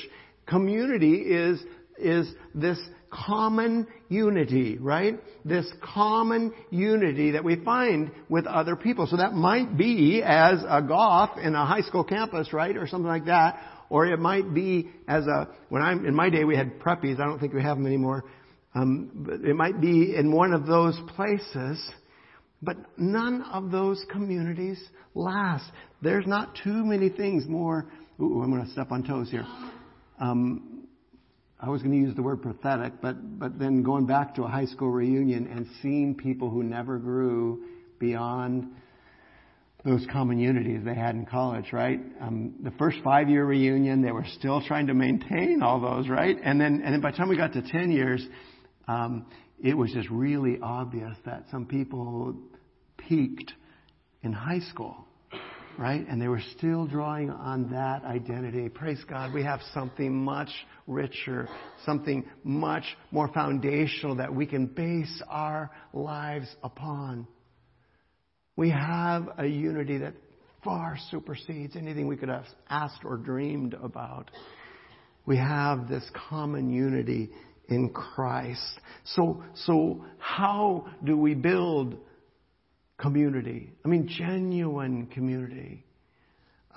community 0.48 1.16
is, 1.16 1.62
is 1.98 2.34
this 2.56 2.80
common 3.12 3.88
unity, 4.10 4.78
right? 4.78 5.20
This 5.46 5.72
common 5.82 6.54
unity 6.72 7.32
that 7.32 7.44
we 7.44 7.58
find 7.64 8.12
with 8.30 8.48
other 8.48 8.76
people. 8.76 9.06
So 9.06 9.18
that 9.18 9.34
might 9.34 9.78
be 9.78 10.24
as 10.26 10.64
a 10.68 10.82
golf 10.82 11.32
in 11.38 11.54
a 11.54 11.66
high 11.66 11.82
school 11.82 12.04
campus, 12.04 12.52
right? 12.54 12.76
Or 12.76 12.88
something 12.88 13.08
like 13.08 13.26
that. 13.26 13.62
Or 13.90 14.06
it 14.06 14.20
might 14.20 14.54
be 14.54 14.90
as 15.08 15.28
a, 15.28 15.50
when 15.70 15.82
I'm, 15.82 16.06
in 16.06 16.16
my 16.16 16.30
day 16.30 16.44
we 16.46 16.56
had 16.56 16.80
preppies. 16.80 17.20
I 17.20 17.26
don't 17.26 17.40
think 17.40 17.54
we 17.54 17.62
have 17.62 17.78
them 17.78 17.86
anymore. 17.86 18.24
Um, 18.74 19.12
but 19.14 19.42
it 19.42 19.54
might 19.54 19.82
be 19.82 20.16
in 20.16 20.32
one 20.32 20.54
of 20.54 20.66
those 20.66 20.98
places. 21.16 21.92
But 22.62 22.78
none 22.98 23.42
of 23.42 23.72
those 23.72 24.04
communities 24.12 24.80
last. 25.16 25.66
There's 26.02 26.28
not 26.28 26.56
too 26.64 26.86
many 26.86 27.10
things 27.10 27.48
more. 27.48 27.88
Ooh, 28.20 28.42
I'm 28.42 28.52
going 28.52 28.66
to 28.66 28.72
step 28.72 28.92
on 28.92 29.04
toes 29.04 29.30
here. 29.32 29.46
Um, 30.20 30.88
I 31.60 31.70
was 31.70 31.82
going 31.82 31.92
to 31.92 32.08
use 32.08 32.16
the 32.16 32.24
word 32.24 32.42
pathetic, 32.42 32.94
but, 33.02 33.40
but 33.40 33.60
then 33.60 33.84
going 33.84 34.06
back 34.06 34.36
to 34.36 34.44
a 34.44 34.48
high 34.48 34.66
school 34.66 34.90
reunion 34.90 35.48
and 35.48 35.68
seeing 35.82 36.16
people 36.16 36.50
who 36.50 36.64
never 36.64 36.98
grew 36.98 37.64
beyond 38.00 38.68
those 39.84 40.06
common 40.12 40.40
unities 40.40 40.82
they 40.84 40.94
had 40.94 41.16
in 41.16 41.26
college, 41.26 41.72
right? 41.72 42.00
Um, 42.20 42.54
the 42.64 42.72
first 42.72 42.98
five 43.04 43.30
year 43.30 43.46
reunion, 43.46 44.02
they 44.02 44.12
were 44.12 44.26
still 44.38 44.62
trying 44.62 44.88
to 44.88 44.94
maintain 44.94 45.62
all 45.64 45.80
those, 45.80 46.08
right? 46.08 46.36
And 46.44 46.62
then, 46.62 46.82
and 46.84 46.94
then 46.94 47.02
by 47.02 47.12
the 47.12 47.18
time 47.18 47.30
we 47.30 47.38
got 47.38 47.54
to 47.54 47.62
10 47.62 47.92
years, 47.92 48.26
um, 48.88 49.26
it 49.64 49.76
was 49.76 49.92
just 49.92 50.10
really 50.10 50.60
obvious 50.62 51.16
that 51.26 51.46
some 51.52 51.66
people 51.66 52.36
peaked 53.08 53.54
in 54.24 54.34
high 54.34 54.60
school 54.60 55.06
right? 55.78 56.06
And 56.08 56.22
they 56.22 56.28
were 56.28 56.42
still 56.58 56.86
drawing 56.86 57.30
on 57.30 57.72
that 57.72 58.04
identity. 58.04 58.70
Praise 58.70 59.04
God, 59.10 59.34
we 59.34 59.44
have 59.44 59.62
something 59.74 60.14
much 60.14 60.50
richer, 60.88 61.48
something 61.86 62.26
much 62.44 62.84
more 63.12 63.28
foundational 63.30 64.16
that 64.18 64.34
we 64.34 64.46
can 64.46 64.68
base 64.68 65.22
our 65.28 65.72
lives 65.94 66.48
upon. 66.64 67.28
We 68.56 68.70
have 68.70 69.30
a 69.38 69.46
unity 69.48 69.98
that 70.00 70.14
far 70.64 70.98
supersedes 71.10 71.76
anything 71.76 72.08
we 72.08 72.18
could 72.18 72.30
have 72.30 72.46
asked 72.70 73.04
or 73.04 73.18
dreamed 73.18 73.74
about. 73.74 74.30
We 75.26 75.38
have 75.38 75.88
this 75.88 76.08
common 76.30 76.72
unity 76.72 77.32
in 77.70 77.90
Christ. 77.90 78.80
So, 79.16 79.44
so 79.66 80.06
how 80.20 80.88
do 81.04 81.18
we 81.18 81.34
build 81.34 81.98
community. 83.02 83.72
I 83.84 83.88
mean, 83.88 84.08
genuine 84.08 85.08
community. 85.08 85.84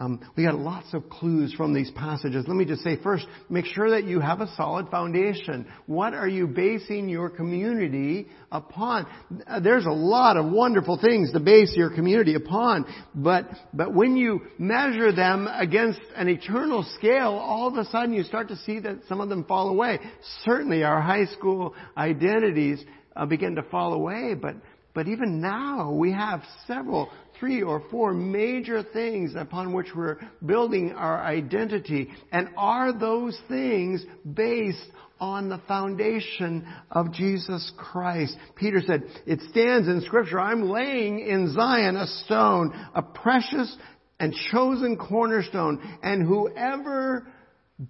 Um, 0.00 0.20
we 0.36 0.42
got 0.42 0.56
lots 0.56 0.92
of 0.92 1.08
clues 1.08 1.54
from 1.54 1.72
these 1.72 1.88
passages. 1.92 2.46
Let 2.48 2.56
me 2.56 2.64
just 2.64 2.82
say 2.82 3.00
first, 3.00 3.26
make 3.48 3.64
sure 3.64 3.90
that 3.90 4.04
you 4.04 4.18
have 4.18 4.40
a 4.40 4.52
solid 4.56 4.88
foundation. 4.88 5.66
What 5.86 6.14
are 6.14 6.26
you 6.26 6.48
basing 6.48 7.08
your 7.08 7.30
community 7.30 8.26
upon? 8.50 9.06
Uh, 9.46 9.60
there's 9.60 9.86
a 9.86 9.92
lot 9.92 10.36
of 10.36 10.50
wonderful 10.50 10.98
things 10.98 11.30
to 11.30 11.38
base 11.38 11.74
your 11.76 11.90
community 11.90 12.34
upon, 12.34 12.86
but, 13.14 13.48
but 13.72 13.94
when 13.94 14.16
you 14.16 14.40
measure 14.58 15.12
them 15.12 15.46
against 15.46 16.00
an 16.16 16.28
eternal 16.28 16.84
scale, 16.96 17.30
all 17.30 17.68
of 17.68 17.74
a 17.74 17.84
sudden 17.90 18.12
you 18.12 18.24
start 18.24 18.48
to 18.48 18.56
see 18.56 18.80
that 18.80 18.98
some 19.08 19.20
of 19.20 19.28
them 19.28 19.44
fall 19.44 19.68
away. 19.68 20.00
Certainly 20.44 20.82
our 20.82 21.00
high 21.00 21.26
school 21.26 21.72
identities 21.96 22.84
uh, 23.14 23.26
begin 23.26 23.54
to 23.54 23.62
fall 23.62 23.92
away, 23.92 24.34
but 24.34 24.56
but 24.94 25.08
even 25.08 25.40
now, 25.40 25.90
we 25.92 26.12
have 26.12 26.42
several, 26.68 27.10
three 27.40 27.62
or 27.62 27.82
four 27.90 28.14
major 28.14 28.84
things 28.84 29.34
upon 29.36 29.72
which 29.72 29.88
we're 29.94 30.18
building 30.46 30.92
our 30.92 31.20
identity. 31.20 32.10
And 32.30 32.50
are 32.56 32.96
those 32.96 33.38
things 33.48 34.04
based 34.34 34.86
on 35.18 35.48
the 35.48 35.60
foundation 35.66 36.66
of 36.92 37.12
Jesus 37.12 37.72
Christ? 37.76 38.36
Peter 38.54 38.80
said, 38.86 39.02
it 39.26 39.40
stands 39.50 39.88
in 39.88 40.00
scripture, 40.02 40.38
I'm 40.38 40.70
laying 40.70 41.18
in 41.18 41.52
Zion 41.52 41.96
a 41.96 42.06
stone, 42.06 42.72
a 42.94 43.02
precious 43.02 43.76
and 44.20 44.32
chosen 44.52 44.96
cornerstone, 44.96 45.98
and 46.04 46.24
whoever 46.24 47.26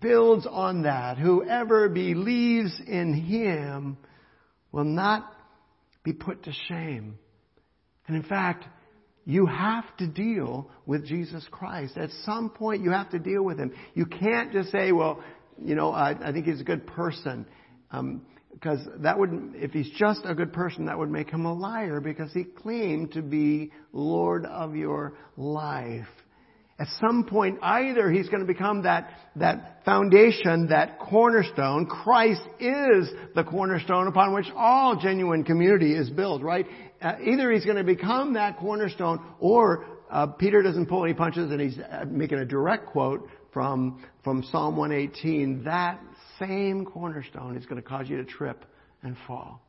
builds 0.00 0.46
on 0.50 0.84
that, 0.84 1.18
whoever 1.18 1.90
believes 1.90 2.80
in 2.87 3.12
him, 3.12 3.99
will 4.73 4.84
not 4.84 5.30
be 6.04 6.12
put 6.12 6.44
to 6.44 6.52
shame. 6.68 7.18
And 8.06 8.16
in 8.16 8.23
fact, 8.23 8.64
you 9.25 9.46
have 9.46 9.84
to 9.96 10.06
deal 10.06 10.70
with 10.87 11.06
Jesus 11.06 11.46
Christ. 11.50 11.96
At 11.96 12.11
some 12.25 12.50
point, 12.50 12.82
you 12.82 12.90
have 12.90 13.11
to 13.11 13.18
deal 13.18 13.42
with 13.42 13.58
him. 13.58 13.73
You 13.94 14.04
can't 14.06 14.52
just 14.52 14.70
say, 14.70 14.92
well, 14.92 15.25
you 15.62 15.75
know, 15.75 15.90
I, 15.92 16.11
I 16.11 16.32
think 16.32 16.46
he's 16.46 16.61
a 16.61 16.64
good 16.64 16.87
person. 16.87 17.46
Um, 17.90 18.23
because 18.52 18.78
that 18.99 19.18
would, 19.18 19.52
if 19.56 19.73
he's 19.73 19.90
just 19.99 20.20
a 20.25 20.34
good 20.34 20.52
person, 20.52 20.87
that 20.87 20.96
would 20.96 21.11
make 21.11 21.28
him 21.28 21.44
a 21.44 21.52
liar 21.52 22.00
because 22.00 22.32
he 22.32 22.44
claimed 22.44 23.12
to 23.12 23.20
be 23.20 23.73
Lord 23.92 24.46
of 24.46 24.76
your 24.76 25.14
life. 25.37 26.06
At 26.76 26.88
some 27.00 27.25
point, 27.25 27.59
either 27.62 28.11
he's 28.11 28.28
going 28.28 28.40
to 28.40 28.47
become 28.47 28.83
that, 28.83 29.09
that 29.37 29.83
foundation, 29.85 30.69
that 30.69 30.99
cornerstone. 30.99 31.87
Christ 31.87 32.43
is 32.59 33.11
the 33.37 33.45
cornerstone 33.45 34.09
upon 34.09 34.35
which 34.35 34.47
all 34.57 34.97
genuine 35.00 35.45
community 35.45 35.95
is 35.95 36.11
built, 36.11 36.43
right? 36.43 36.66
Uh, 37.00 37.12
either 37.25 37.52
he's 37.52 37.64
going 37.64 37.76
to 37.76 37.85
become 37.85 38.35
that 38.35 38.59
cornerstone 38.59 39.21
or 39.38 39.87
uh, 40.11 40.26
Peter 40.26 40.62
doesn't 40.62 40.87
pull 40.87 41.04
any 41.04 41.14
punches 41.14 41.50
and 41.52 41.61
he's 41.61 41.78
uh, 41.78 42.04
making 42.09 42.38
a 42.38 42.45
direct 42.45 42.87
quote 42.87 43.28
from, 43.52 44.04
from 44.25 44.43
Psalm 44.50 44.76
118. 44.76 45.62
That 45.64 46.00
same 46.40 46.85
cornerstone 46.85 47.57
is 47.57 47.66
going 47.66 47.81
to 47.81 47.88
cause 47.88 48.09
you 48.09 48.16
to 48.16 48.25
trip 48.25 48.64
and 49.02 49.16
fall. 49.28 49.61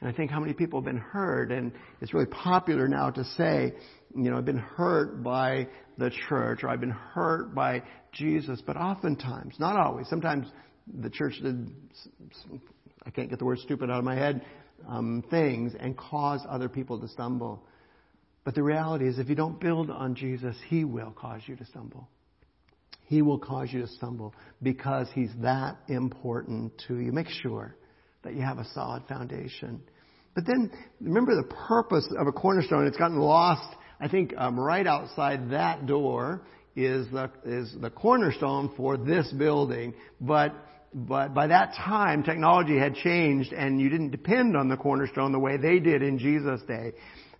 And 0.00 0.08
I 0.08 0.12
think 0.12 0.30
how 0.30 0.40
many 0.40 0.54
people 0.54 0.80
have 0.80 0.86
been 0.86 0.96
hurt, 0.96 1.52
and 1.52 1.72
it's 2.00 2.14
really 2.14 2.26
popular 2.26 2.88
now 2.88 3.10
to 3.10 3.24
say, 3.36 3.74
you 4.14 4.30
know, 4.30 4.38
I've 4.38 4.44
been 4.44 4.58
hurt 4.58 5.22
by 5.22 5.68
the 5.98 6.10
church, 6.28 6.60
or 6.62 6.68
I've 6.68 6.80
been 6.80 6.90
hurt 6.90 7.54
by 7.54 7.82
Jesus, 8.12 8.60
but 8.66 8.76
oftentimes, 8.76 9.54
not 9.58 9.76
always, 9.78 10.08
sometimes 10.08 10.46
the 11.00 11.10
church 11.10 11.34
did, 11.42 11.70
I 13.06 13.10
can't 13.10 13.30
get 13.30 13.38
the 13.38 13.44
word 13.44 13.58
stupid 13.58 13.90
out 13.90 13.98
of 13.98 14.04
my 14.04 14.16
head, 14.16 14.44
um, 14.88 15.22
things 15.30 15.74
and 15.78 15.96
cause 15.96 16.40
other 16.48 16.68
people 16.68 17.00
to 17.00 17.08
stumble. 17.08 17.62
But 18.44 18.54
the 18.54 18.62
reality 18.62 19.06
is, 19.06 19.18
if 19.18 19.28
you 19.28 19.34
don't 19.34 19.60
build 19.60 19.90
on 19.90 20.14
Jesus, 20.14 20.56
He 20.68 20.84
will 20.84 21.12
cause 21.12 21.42
you 21.46 21.56
to 21.56 21.64
stumble. 21.66 22.08
He 23.04 23.22
will 23.22 23.38
cause 23.38 23.72
you 23.72 23.82
to 23.82 23.88
stumble 23.88 24.34
because 24.62 25.08
He's 25.14 25.30
that 25.42 25.76
important 25.88 26.72
to 26.88 26.98
you. 26.98 27.12
Make 27.12 27.28
sure 27.28 27.76
that 28.22 28.34
you 28.34 28.42
have 28.42 28.58
a 28.58 28.66
solid 28.72 29.04
foundation. 29.08 29.82
But 30.34 30.46
then 30.46 30.70
remember 31.00 31.34
the 31.34 31.54
purpose 31.68 32.08
of 32.18 32.26
a 32.26 32.32
cornerstone. 32.32 32.86
It's 32.86 32.96
gotten 32.96 33.18
lost. 33.18 33.76
I 34.00 34.08
think 34.08 34.34
um, 34.36 34.58
right 34.58 34.86
outside 34.86 35.50
that 35.50 35.86
door 35.86 36.42
is 36.74 37.06
the 37.10 37.30
is 37.44 37.74
the 37.80 37.90
cornerstone 37.90 38.72
for 38.76 38.96
this 38.96 39.30
building. 39.32 39.94
But 40.20 40.54
but 40.92 41.34
by 41.34 41.48
that 41.48 41.74
time, 41.74 42.22
technology 42.22 42.78
had 42.78 42.94
changed, 42.94 43.52
and 43.52 43.80
you 43.80 43.88
didn't 43.88 44.10
depend 44.10 44.56
on 44.56 44.68
the 44.68 44.76
cornerstone 44.76 45.32
the 45.32 45.38
way 45.38 45.56
they 45.56 45.78
did 45.78 46.02
in 46.02 46.18
Jesus' 46.18 46.62
day. 46.66 46.92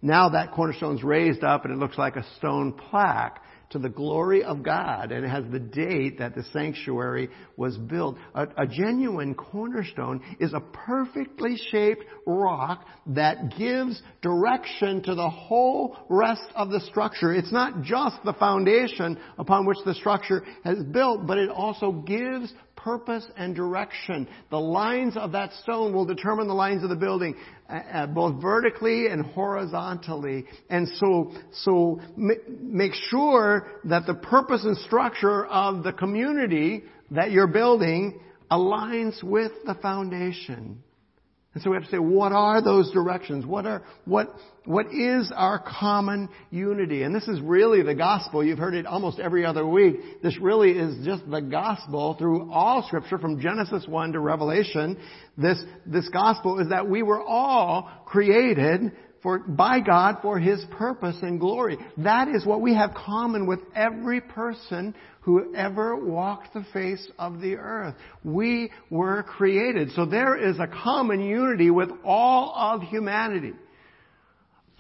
Now 0.03 0.31
that 0.31 0.53
cornerstone's 0.53 1.03
raised 1.03 1.43
up, 1.43 1.65
and 1.65 1.75
it 1.75 1.79
looks 1.79 1.99
like 1.99 2.17
a 2.17 2.25
stone 2.37 2.73
plaque 2.73 3.43
to 3.71 3.79
the 3.79 3.89
glory 3.89 4.43
of 4.43 4.63
God, 4.63 5.13
and 5.13 5.25
it 5.25 5.29
has 5.29 5.45
the 5.51 5.61
date 5.61 6.19
that 6.19 6.35
the 6.35 6.43
sanctuary 6.53 7.31
was 7.57 7.79
built. 7.79 8.17
A, 8.35 8.49
a, 8.57 8.67
genuine 8.67 9.35
cornerstone 9.35 10.21
is 10.41 10.53
a 10.53 10.61
perfectly 10.61 11.57
shaped 11.71 12.05
rock 12.27 12.85
that 13.07 13.57
gives 13.57 14.03
direction 14.23 15.03
to 15.05 15.15
the 15.15 15.31
whole 15.31 15.97
rest 16.09 16.43
of 16.57 16.71
the 16.71 16.81
structure. 16.81 17.33
It's 17.33 17.53
not 17.53 17.83
just 17.83 18.17
the 18.25 18.33
foundation 18.35 19.17
upon 19.39 19.67
which 19.67 19.79
the 19.85 19.95
structure 19.95 20.45
has 20.65 20.83
built, 20.83 21.27
but 21.27 21.39
it 21.39 21.49
also 21.49 21.93
gives 21.93 22.53
purpose 22.83 23.27
and 23.37 23.55
direction. 23.55 24.27
The 24.51 24.59
lines 24.59 25.17
of 25.17 25.33
that 25.33 25.53
stone 25.63 25.93
will 25.93 26.07
determine 26.07 26.49
the 26.49 26.55
lines 26.55 26.83
of 26.83 26.89
the 26.89 26.97
building, 26.97 27.35
uh, 27.71 27.75
uh 27.75 28.07
both 28.07 28.41
vertically 28.41 29.07
and 29.07 29.25
horizontally. 29.25 30.45
And 30.69 30.89
so, 30.97 31.33
so 31.53 32.01
make 32.17 32.95
sure 32.95 33.69
that 33.85 34.07
the 34.07 34.15
purpose 34.15 34.65
and 34.65 34.77
structure 34.79 35.47
of 35.47 35.83
the 35.83 35.93
community 35.93 36.85
that 37.11 37.31
you're 37.31 37.47
building 37.47 38.21
aligns 38.51 39.23
with 39.23 39.53
the 39.65 39.75
foundation. 39.75 40.83
And 41.53 41.63
so 41.65 41.71
we 41.71 41.77
have 41.77 41.85
to 41.85 41.91
say, 41.91 41.99
what 41.99 42.31
are 42.31 42.63
those 42.63 42.93
directions? 42.93 43.45
What 43.45 43.67
are, 43.67 43.83
what, 44.05 44.29
what 44.67 44.87
is 44.95 45.33
our 45.35 45.59
common 45.59 46.29
unity? 46.53 47.03
And 47.03 47.13
this 47.13 47.27
is 47.27 47.41
really 47.41 47.83
the 47.83 47.95
gospel. 47.95 48.45
You've 48.45 48.61
heard 48.61 48.75
it 48.75 48.87
almost 48.87 49.19
every 49.19 49.45
other 49.45 49.67
week. 49.67 50.23
This 50.23 50.39
really 50.39 50.71
is 50.71 51.05
just 51.05 51.29
the 51.29 51.41
gospel 51.41 52.15
through 52.15 52.53
all 52.53 52.85
scripture 52.87 53.19
from 53.19 53.41
Genesis 53.41 53.85
1 53.89 54.13
to 54.13 54.21
Revelation. 54.21 54.97
This, 55.37 55.61
this 55.87 56.09
gospel 56.11 56.61
is 56.61 56.69
that 56.69 56.89
we 56.89 57.03
were 57.03 57.21
all 57.21 57.91
created 58.07 58.93
for, 59.23 59.39
by 59.39 59.81
God 59.81 60.19
for 60.23 60.39
His 60.39 60.65
purpose 60.73 61.17
and 61.23 61.39
glory. 61.39 61.77
That 61.99 62.29
is 62.29 62.47
what 62.47 62.61
we 62.61 62.75
have 62.75 62.95
common 62.95 63.47
with 63.47 63.61
every 63.75 64.21
person 64.21 64.95
who 65.23 65.55
ever 65.55 65.97
walked 65.97 66.55
the 66.55 66.65
face 66.73 67.07
of 67.19 67.41
the 67.41 67.57
earth. 67.57 67.95
We 68.25 68.71
were 68.89 69.23
created. 69.23 69.91
So 69.95 70.07
there 70.07 70.37
is 70.37 70.59
a 70.59 70.67
common 70.67 71.21
unity 71.21 71.71
with 71.71 71.91
all 72.05 72.55
of 72.57 72.83
humanity. 72.83 73.53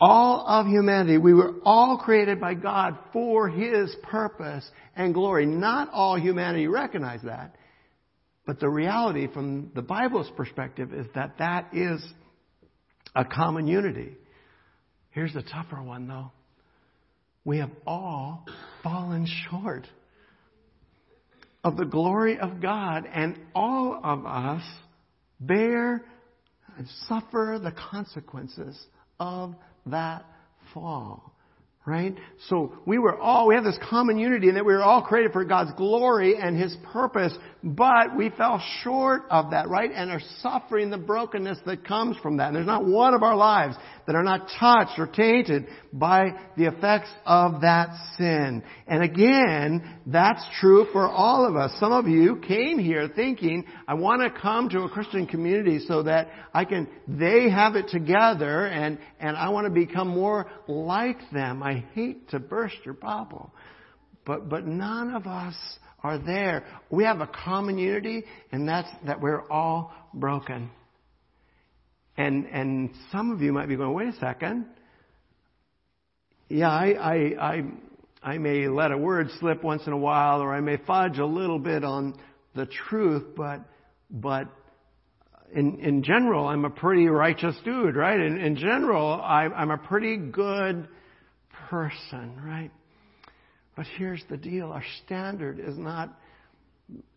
All 0.00 0.46
of 0.46 0.66
humanity. 0.66 1.18
We 1.18 1.34
were 1.34 1.56
all 1.62 1.98
created 1.98 2.40
by 2.40 2.54
God 2.54 2.96
for 3.12 3.48
His 3.50 3.94
purpose 4.02 4.66
and 4.96 5.12
glory. 5.12 5.44
Not 5.44 5.90
all 5.92 6.18
humanity 6.18 6.66
recognize 6.68 7.20
that. 7.22 7.56
But 8.46 8.60
the 8.60 8.70
reality 8.70 9.28
from 9.30 9.70
the 9.74 9.82
Bible's 9.82 10.30
perspective 10.34 10.94
is 10.94 11.06
that 11.14 11.36
that 11.38 11.68
is 11.74 12.02
a 13.14 13.24
common 13.26 13.66
unity. 13.66 14.16
Here's 15.10 15.32
the 15.34 15.42
tougher 15.42 15.82
one, 15.82 16.06
though. 16.06 16.30
We 17.44 17.58
have 17.58 17.70
all 17.86 18.46
fallen 18.82 19.26
short 19.50 19.86
of 21.64 21.76
the 21.76 21.84
glory 21.84 22.38
of 22.38 22.60
God, 22.60 23.06
and 23.12 23.38
all 23.54 24.00
of 24.02 24.24
us 24.26 24.62
bear 25.40 26.04
and 26.76 26.86
suffer 27.08 27.58
the 27.62 27.72
consequences 27.90 28.78
of 29.18 29.54
that 29.86 30.24
fall 30.72 31.29
right? 31.86 32.14
So 32.48 32.74
we 32.84 32.98
were 32.98 33.18
all, 33.18 33.48
we 33.48 33.54
have 33.54 33.64
this 33.64 33.78
common 33.88 34.18
unity 34.18 34.48
in 34.50 34.54
that 34.56 34.66
we 34.66 34.74
were 34.74 34.82
all 34.82 35.02
created 35.02 35.32
for 35.32 35.44
God's 35.44 35.72
glory 35.76 36.36
and 36.36 36.56
His 36.56 36.76
purpose, 36.92 37.32
but 37.64 38.14
we 38.16 38.28
fell 38.30 38.62
short 38.82 39.22
of 39.30 39.52
that, 39.52 39.68
right? 39.68 39.90
And 39.92 40.10
are 40.10 40.20
suffering 40.42 40.90
the 40.90 40.98
brokenness 40.98 41.58
that 41.64 41.86
comes 41.86 42.18
from 42.18 42.36
that. 42.36 42.48
And 42.48 42.56
there's 42.56 42.66
not 42.66 42.84
one 42.84 43.14
of 43.14 43.22
our 43.22 43.34
lives 43.34 43.76
that 44.06 44.14
are 44.14 44.22
not 44.22 44.48
touched 44.58 44.98
or 44.98 45.06
tainted 45.06 45.68
by 45.92 46.30
the 46.56 46.66
effects 46.66 47.08
of 47.24 47.62
that 47.62 47.88
sin. 48.18 48.62
And 48.86 49.02
again, 49.02 50.00
that's 50.06 50.44
true 50.60 50.86
for 50.92 51.08
all 51.08 51.46
of 51.46 51.56
us. 51.56 51.72
Some 51.80 51.92
of 51.92 52.06
you 52.06 52.36
came 52.46 52.78
here 52.78 53.08
thinking, 53.14 53.64
I 53.88 53.94
want 53.94 54.22
to 54.22 54.40
come 54.40 54.68
to 54.70 54.80
a 54.80 54.88
Christian 54.88 55.26
community 55.26 55.80
so 55.86 56.02
that 56.02 56.28
I 56.52 56.64
can, 56.64 56.88
they 57.08 57.48
have 57.48 57.76
it 57.76 57.88
together 57.88 58.66
and, 58.66 58.98
and 59.18 59.36
I 59.36 59.48
want 59.48 59.66
to 59.66 59.72
become 59.72 60.08
more 60.08 60.46
like 60.68 61.18
them. 61.32 61.62
Hate 61.94 62.30
to 62.30 62.38
burst 62.38 62.76
your 62.84 62.94
bubble. 62.94 63.52
But, 64.24 64.48
but 64.48 64.66
none 64.66 65.14
of 65.14 65.26
us 65.26 65.54
are 66.02 66.18
there. 66.18 66.64
We 66.90 67.04
have 67.04 67.20
a 67.20 67.26
common 67.26 67.78
unity, 67.78 68.24
and 68.52 68.68
that's 68.68 68.88
that 69.06 69.20
we're 69.20 69.48
all 69.50 69.92
broken. 70.14 70.70
And, 72.16 72.46
and 72.46 72.90
some 73.12 73.30
of 73.30 73.40
you 73.40 73.52
might 73.52 73.68
be 73.68 73.76
going, 73.76 73.92
wait 73.92 74.08
a 74.08 74.18
second. 74.18 74.66
Yeah, 76.48 76.68
I, 76.68 76.86
I, 76.92 77.14
I, 77.40 77.62
I 78.22 78.38
may 78.38 78.68
let 78.68 78.92
a 78.92 78.98
word 78.98 79.28
slip 79.38 79.62
once 79.62 79.82
in 79.86 79.92
a 79.92 79.98
while, 79.98 80.40
or 80.40 80.52
I 80.52 80.60
may 80.60 80.76
fudge 80.78 81.18
a 81.18 81.26
little 81.26 81.58
bit 81.58 81.84
on 81.84 82.18
the 82.54 82.66
truth, 82.66 83.24
but, 83.36 83.60
but 84.10 84.48
in, 85.54 85.78
in 85.80 86.02
general, 86.02 86.46
I'm 86.46 86.64
a 86.64 86.70
pretty 86.70 87.06
righteous 87.06 87.56
dude, 87.64 87.96
right? 87.96 88.18
In, 88.18 88.38
in 88.38 88.56
general, 88.56 89.12
I, 89.12 89.44
I'm 89.44 89.70
a 89.70 89.78
pretty 89.78 90.16
good 90.16 90.88
person, 91.70 92.38
right? 92.44 92.70
But 93.76 93.86
here's 93.96 94.22
the 94.28 94.36
deal 94.36 94.72
our 94.72 94.84
standard 95.04 95.60
is 95.60 95.78
not 95.78 96.12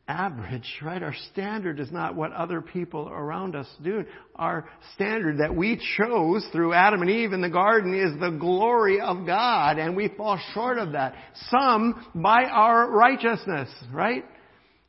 average, 0.07 0.79
right? 0.83 1.01
Our 1.01 1.15
standard 1.31 1.79
is 1.79 1.91
not 1.91 2.15
what 2.15 2.31
other 2.33 2.61
people 2.61 3.09
around 3.09 3.55
us 3.55 3.67
do. 3.83 4.05
Our 4.35 4.69
standard 4.93 5.39
that 5.39 5.55
we 5.55 5.81
chose 5.97 6.47
through 6.51 6.73
Adam 6.73 7.01
and 7.01 7.09
Eve 7.09 7.33
in 7.33 7.41
the 7.41 7.49
garden 7.49 7.93
is 7.95 8.19
the 8.19 8.37
glory 8.37 9.01
of 9.01 9.25
God, 9.25 9.79
and 9.79 9.95
we 9.95 10.09
fall 10.09 10.39
short 10.53 10.77
of 10.77 10.91
that. 10.91 11.15
Some 11.49 12.05
by 12.13 12.43
our 12.43 12.89
righteousness, 12.89 13.69
right? 13.91 14.23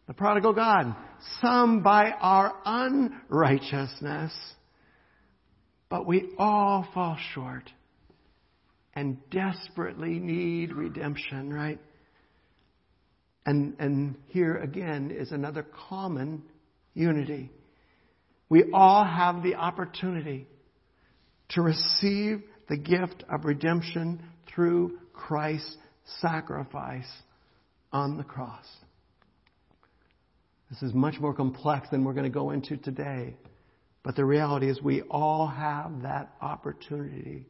The 0.06 0.14
prodigal 0.14 0.52
God. 0.52 0.94
Some 1.40 1.82
by 1.82 2.10
our 2.10 2.52
unrighteousness. 2.66 4.32
But 5.88 6.06
we 6.06 6.34
all 6.38 6.86
fall 6.92 7.16
short 7.34 7.70
and 8.94 9.18
desperately 9.30 10.18
need 10.18 10.72
redemption, 10.72 11.52
right? 11.52 11.80
And, 13.46 13.74
and 13.78 14.16
here 14.28 14.56
again 14.56 15.10
is 15.10 15.32
another 15.32 15.66
common 15.88 16.42
unity. 16.94 17.50
We 18.48 18.64
all 18.72 19.04
have 19.04 19.42
the 19.42 19.56
opportunity 19.56 20.46
to 21.50 21.62
receive 21.62 22.42
the 22.68 22.76
gift 22.76 23.24
of 23.30 23.44
redemption 23.44 24.22
through 24.54 24.98
Christ's 25.12 25.76
sacrifice 26.20 27.10
on 27.92 28.16
the 28.16 28.24
cross. 28.24 28.66
This 30.70 30.82
is 30.82 30.94
much 30.94 31.20
more 31.20 31.34
complex 31.34 31.88
than 31.90 32.04
we're 32.04 32.14
going 32.14 32.24
to 32.24 32.30
go 32.30 32.50
into 32.50 32.76
today. 32.76 33.36
But 34.02 34.16
the 34.16 34.24
reality 34.24 34.68
is 34.68 34.80
we 34.82 35.02
all 35.02 35.46
have 35.46 36.02
that 36.02 36.34
opportunity. 36.40 37.46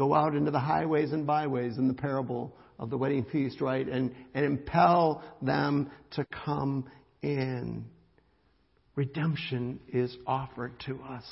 Go 0.00 0.14
out 0.14 0.34
into 0.34 0.50
the 0.50 0.58
highways 0.58 1.12
and 1.12 1.26
byways 1.26 1.76
in 1.76 1.86
the 1.86 1.92
parable 1.92 2.56
of 2.78 2.88
the 2.88 2.96
wedding 2.96 3.26
feast, 3.30 3.60
right? 3.60 3.86
And, 3.86 4.14
and 4.32 4.46
impel 4.46 5.22
them 5.42 5.90
to 6.12 6.24
come 6.24 6.88
in. 7.20 7.84
Redemption 8.94 9.78
is 9.92 10.16
offered 10.26 10.72
to 10.86 10.98
us. 11.02 11.24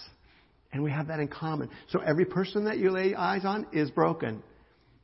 And 0.71 0.83
we 0.83 0.91
have 0.91 1.07
that 1.07 1.19
in 1.19 1.29
common. 1.29 1.71
So 1.89 2.01
every 2.01 2.27
person 2.27 2.67
that 2.67 2.77
you 2.77 2.91
lay 2.91 3.15
eyes 3.15 3.47
on 3.47 3.69
is 3.73 3.91
broken. 3.91 4.43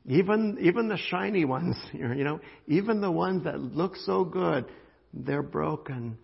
Even, 0.05 0.59
even 0.61 0.89
the 0.89 0.99
shiny 0.99 1.47
ones, 1.47 1.75
you 1.95 2.07
know, 2.07 2.41
even 2.67 3.01
the 3.01 3.11
ones 3.11 3.45
that 3.45 3.59
look 3.59 3.97
so 3.97 4.25
good, 4.25 4.67
they're 5.15 5.43
broken. 5.43 6.19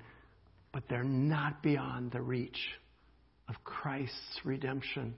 But 0.74 0.82
they're 0.90 1.04
not 1.04 1.62
beyond 1.62 2.12
the 2.12 2.20
reach 2.20 2.68
of 3.48 3.54
Christ's 3.64 4.40
redemption. 4.44 5.14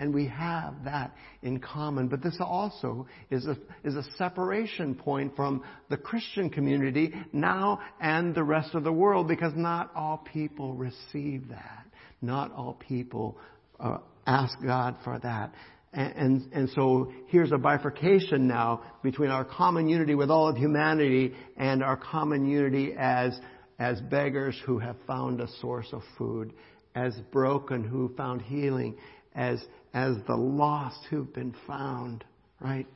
And 0.00 0.14
we 0.14 0.26
have 0.28 0.84
that 0.84 1.16
in 1.42 1.58
common. 1.58 2.08
But 2.08 2.22
this 2.22 2.36
also 2.40 3.08
is 3.30 3.46
a, 3.46 3.56
is 3.82 3.96
a 3.96 4.04
separation 4.16 4.94
point 4.94 5.34
from 5.34 5.64
the 5.90 5.96
Christian 5.96 6.50
community 6.50 7.12
now 7.32 7.80
and 8.00 8.34
the 8.34 8.44
rest 8.44 8.74
of 8.74 8.84
the 8.84 8.92
world 8.92 9.26
because 9.26 9.52
not 9.56 9.90
all 9.96 10.24
people 10.32 10.74
receive 10.74 11.48
that. 11.48 11.86
Not 12.22 12.52
all 12.52 12.74
people 12.74 13.38
uh, 13.80 13.98
ask 14.26 14.56
God 14.62 14.96
for 15.02 15.18
that. 15.18 15.52
And, 15.92 16.12
and, 16.16 16.52
and 16.52 16.70
so 16.70 17.12
here's 17.28 17.50
a 17.50 17.58
bifurcation 17.58 18.46
now 18.46 18.82
between 19.02 19.30
our 19.30 19.44
common 19.44 19.88
unity 19.88 20.14
with 20.14 20.30
all 20.30 20.48
of 20.48 20.56
humanity 20.56 21.34
and 21.56 21.82
our 21.82 21.96
common 21.96 22.46
unity 22.46 22.94
as, 22.96 23.38
as 23.78 24.00
beggars 24.02 24.60
who 24.66 24.78
have 24.78 24.96
found 25.06 25.40
a 25.40 25.48
source 25.60 25.88
of 25.92 26.02
food, 26.16 26.52
as 26.94 27.14
broken 27.32 27.84
who 27.84 28.12
found 28.16 28.42
healing, 28.42 28.96
as 29.38 29.64
as 29.94 30.16
the 30.26 30.36
lost 30.36 30.98
who've 31.08 31.32
been 31.32 31.54
found, 31.66 32.24
right? 32.60 32.86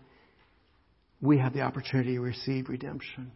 We 1.22 1.38
have 1.38 1.54
the 1.54 1.62
opportunity 1.62 2.14
to 2.16 2.20
receive 2.20 2.68
redemption. 2.68 3.32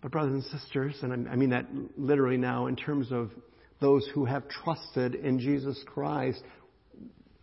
But, 0.00 0.12
brothers 0.12 0.32
and 0.32 0.60
sisters, 0.60 0.94
and 1.02 1.28
I 1.28 1.34
mean 1.34 1.50
that 1.50 1.66
literally 1.96 2.36
now 2.36 2.68
in 2.68 2.76
terms 2.76 3.10
of 3.10 3.32
those 3.80 4.08
who 4.14 4.24
have 4.24 4.48
trusted 4.48 5.16
in 5.16 5.40
Jesus 5.40 5.78
Christ, 5.86 6.40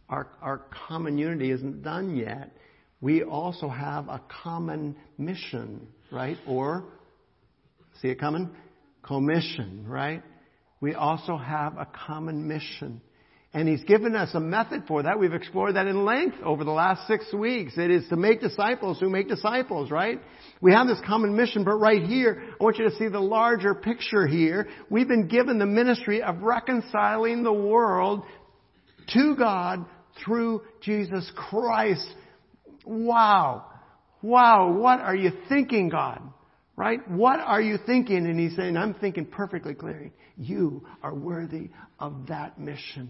our, 0.09 0.27
our 0.41 0.61
common 0.87 1.17
unity 1.17 1.51
isn't 1.51 1.83
done 1.83 2.15
yet. 2.15 2.55
We 3.01 3.23
also 3.23 3.67
have 3.67 4.07
a 4.07 4.21
common 4.43 4.95
mission, 5.17 5.87
right? 6.11 6.37
Or, 6.47 6.85
see 8.01 8.07
it 8.07 8.19
coming? 8.19 8.49
Commission, 9.03 9.85
right? 9.87 10.23
We 10.79 10.95
also 10.95 11.37
have 11.37 11.77
a 11.77 11.87
common 12.07 12.47
mission. 12.47 13.01
And 13.55 13.69
he's 13.69 13.83
given 13.83 14.15
us 14.15 14.33
a 14.33 14.39
method 14.39 14.85
for 14.87 15.03
that. 15.03 15.19
We've 15.19 15.33
explored 15.33 15.75
that 15.75 15.85
in 15.85 16.05
length 16.05 16.37
over 16.43 16.63
the 16.63 16.71
last 16.71 17.07
six 17.07 17.31
weeks. 17.31 17.73
It 17.77 17.91
is 17.91 18.07
to 18.09 18.15
make 18.15 18.41
disciples 18.41 18.99
who 18.99 19.11
make 19.11 19.29
disciples, 19.29 19.91
right? 19.91 20.19
We 20.59 20.73
have 20.73 20.87
this 20.87 20.99
common 21.05 21.35
mission, 21.35 21.63
but 21.63 21.75
right 21.75 22.01
here, 22.01 22.41
I 22.59 22.63
want 22.63 22.79
you 22.79 22.89
to 22.89 22.95
see 22.95 23.09
the 23.09 23.19
larger 23.19 23.75
picture 23.75 24.25
here. 24.25 24.67
We've 24.89 25.07
been 25.07 25.27
given 25.27 25.59
the 25.59 25.67
ministry 25.67 26.23
of 26.23 26.41
reconciling 26.41 27.43
the 27.43 27.53
world 27.53 28.23
to 29.13 29.35
God 29.35 29.85
through 30.25 30.63
Jesus 30.81 31.31
Christ. 31.35 32.07
Wow. 32.85 33.65
Wow. 34.23 34.71
What 34.71 34.99
are 34.99 35.15
you 35.15 35.31
thinking, 35.47 35.89
God? 35.89 36.23
Right? 36.75 37.07
What 37.07 37.39
are 37.39 37.61
you 37.61 37.77
thinking? 37.85 38.25
And 38.25 38.39
he's 38.39 38.55
saying, 38.55 38.77
I'm 38.77 38.95
thinking 38.95 39.27
perfectly 39.27 39.75
clearly. 39.75 40.11
You 40.37 40.87
are 41.03 41.13
worthy 41.13 41.69
of 41.99 42.27
that 42.29 42.59
mission. 42.59 43.09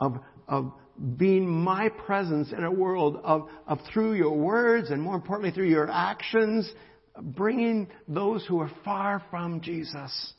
Of, 0.00 0.20
of 0.46 0.72
being 1.16 1.48
my 1.48 1.88
presence 1.88 2.52
in 2.52 2.64
a 2.64 2.70
world 2.70 3.20
of, 3.22 3.48
of 3.66 3.78
through 3.92 4.14
your 4.14 4.36
words 4.36 4.90
and 4.90 5.00
more 5.00 5.14
importantly 5.14 5.52
through 5.52 5.68
your 5.68 5.90
actions, 5.90 6.70
bringing 7.20 7.88
those 8.06 8.44
who 8.46 8.60
are 8.60 8.70
far 8.84 9.22
from 9.30 9.60
Jesus 9.60 10.32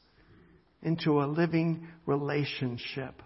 into 0.81 1.21
a 1.21 1.25
living 1.25 1.87
relationship 2.05 3.21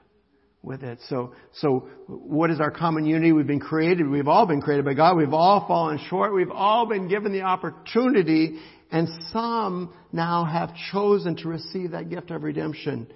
with 0.62 0.82
it. 0.84 1.00
So, 1.10 1.34
so 1.56 1.88
what 2.08 2.50
is 2.50 2.60
our 2.60 2.72
common 2.72 3.06
unity? 3.06 3.32
We've 3.32 3.46
been 3.46 3.60
created. 3.60 4.08
We've 4.08 4.28
all 4.28 4.46
been 4.46 4.62
created 4.62 4.86
by 4.86 4.94
God. 4.94 5.18
We've 5.18 5.34
all 5.34 5.68
fallen 5.68 6.00
short. 6.10 6.34
We've 6.34 6.52
all 6.52 6.88
been 6.88 7.10
given 7.10 7.32
the 7.32 7.42
opportunity 7.42 8.60
and 8.92 9.08
some 9.32 9.94
now 10.12 10.46
have 10.46 10.72
chosen 10.92 11.36
to 11.38 11.48
receive 11.48 11.92
that 11.92 12.10
gift 12.10 12.32
of 12.32 12.44
redemption. 12.44 13.08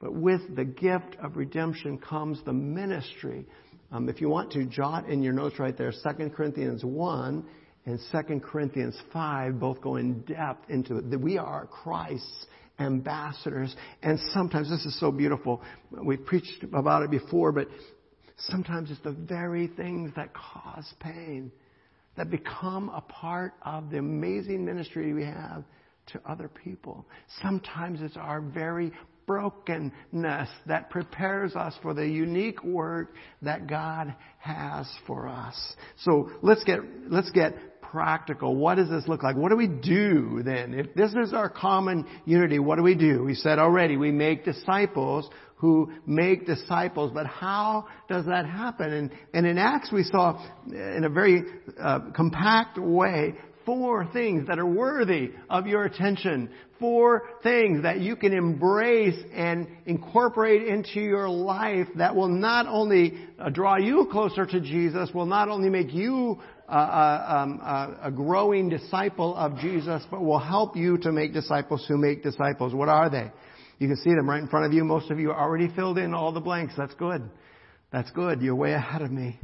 But 0.00 0.14
with 0.14 0.54
the 0.54 0.64
gift 0.64 1.16
of 1.22 1.36
redemption 1.36 1.98
comes 1.98 2.40
the 2.44 2.52
ministry. 2.52 3.46
Um, 3.90 4.08
if 4.08 4.20
you 4.20 4.28
want 4.28 4.52
to 4.52 4.64
jot 4.64 5.08
in 5.08 5.22
your 5.22 5.32
notes 5.32 5.58
right 5.58 5.76
there, 5.76 5.92
2 5.92 6.30
Corinthians 6.30 6.84
1 6.84 7.44
and 7.86 7.98
2 8.12 8.40
Corinthians 8.40 8.96
5 9.12 9.58
both 9.58 9.80
go 9.80 9.96
in 9.96 10.20
depth 10.20 10.70
into 10.70 10.98
it. 10.98 11.10
That 11.10 11.20
we 11.20 11.38
are 11.38 11.66
Christ's 11.66 12.46
ambassadors. 12.78 13.74
And 14.02 14.20
sometimes, 14.32 14.70
this 14.70 14.84
is 14.84 14.98
so 15.00 15.10
beautiful. 15.10 15.62
We've 15.90 16.24
preached 16.24 16.64
about 16.72 17.02
it 17.02 17.10
before, 17.10 17.50
but 17.50 17.66
sometimes 18.36 18.90
it's 18.90 19.02
the 19.02 19.12
very 19.12 19.66
things 19.66 20.12
that 20.16 20.32
cause 20.34 20.92
pain 21.00 21.50
that 22.16 22.30
become 22.30 22.90
a 22.90 23.00
part 23.00 23.54
of 23.62 23.90
the 23.90 23.98
amazing 23.98 24.64
ministry 24.64 25.12
we 25.12 25.24
have 25.24 25.64
to 26.08 26.20
other 26.28 26.48
people. 26.48 27.06
Sometimes 27.42 28.00
it's 28.02 28.16
our 28.16 28.40
very 28.40 28.92
brokenness 29.28 30.48
that 30.66 30.90
prepares 30.90 31.54
us 31.54 31.74
for 31.82 31.94
the 31.94 32.04
unique 32.04 32.64
work 32.64 33.14
that 33.42 33.68
God 33.68 34.12
has 34.38 34.90
for 35.06 35.28
us. 35.28 35.54
So 35.98 36.32
let's 36.42 36.64
get, 36.64 36.80
let's 37.08 37.30
get 37.30 37.82
practical. 37.82 38.56
What 38.56 38.76
does 38.76 38.88
this 38.88 39.06
look 39.06 39.22
like? 39.22 39.36
What 39.36 39.50
do 39.50 39.56
we 39.56 39.68
do 39.68 40.42
then? 40.44 40.74
If 40.74 40.94
this 40.94 41.12
is 41.12 41.32
our 41.32 41.48
common 41.48 42.06
unity, 42.24 42.58
what 42.58 42.76
do 42.76 42.82
we 42.82 42.94
do? 42.94 43.22
We 43.22 43.34
said 43.34 43.58
already, 43.58 43.96
we 43.96 44.10
make 44.10 44.44
disciples 44.44 45.30
who 45.56 45.92
make 46.06 46.46
disciples. 46.46 47.10
But 47.12 47.26
how 47.26 47.86
does 48.08 48.26
that 48.26 48.46
happen? 48.46 48.92
And, 48.92 49.10
and 49.34 49.46
in 49.46 49.58
Acts 49.58 49.92
we 49.92 50.04
saw 50.04 50.40
in 50.66 51.04
a 51.04 51.08
very 51.08 51.42
uh, 51.80 52.10
compact 52.14 52.78
way 52.78 53.34
four 53.68 54.08
things 54.14 54.46
that 54.46 54.58
are 54.58 54.66
worthy 54.66 55.30
of 55.50 55.66
your 55.66 55.84
attention. 55.84 56.48
Four 56.80 57.24
things 57.42 57.82
that 57.82 58.00
you 58.00 58.16
can 58.16 58.32
embrace 58.32 59.22
and 59.34 59.68
incorporate 59.84 60.66
into 60.66 61.00
your 61.00 61.28
life 61.28 61.86
that 61.96 62.16
will 62.16 62.28
not 62.28 62.66
only 62.66 63.18
uh, 63.38 63.50
draw 63.50 63.76
you 63.76 64.08
closer 64.10 64.46
to 64.46 64.60
Jesus, 64.62 65.10
will 65.12 65.26
not 65.26 65.50
only 65.50 65.68
make 65.68 65.92
you 65.92 66.40
uh, 66.66 66.72
uh, 66.72 67.36
um, 67.42 67.60
uh, 67.62 67.88
a 68.04 68.10
growing 68.10 68.70
disciple 68.70 69.36
of 69.36 69.58
Jesus, 69.58 70.02
but 70.10 70.24
will 70.24 70.38
help 70.38 70.74
you 70.74 70.96
to 70.96 71.12
make 71.12 71.34
disciples 71.34 71.84
who 71.86 71.98
make 71.98 72.22
disciples. 72.22 72.72
What 72.72 72.88
are 72.88 73.10
they? 73.10 73.30
You 73.78 73.88
can 73.88 73.98
see 73.98 74.14
them 74.14 74.30
right 74.30 74.40
in 74.40 74.48
front 74.48 74.64
of 74.64 74.72
you. 74.72 74.82
Most 74.82 75.10
of 75.10 75.20
you 75.20 75.30
already 75.30 75.68
filled 75.76 75.98
in 75.98 76.14
all 76.14 76.32
the 76.32 76.40
blanks. 76.40 76.72
That's 76.74 76.94
good. 76.94 77.28
That's 77.92 78.10
good. 78.12 78.40
You're 78.40 78.56
way 78.56 78.72
ahead 78.72 79.02
of 79.02 79.12
me. 79.12 79.38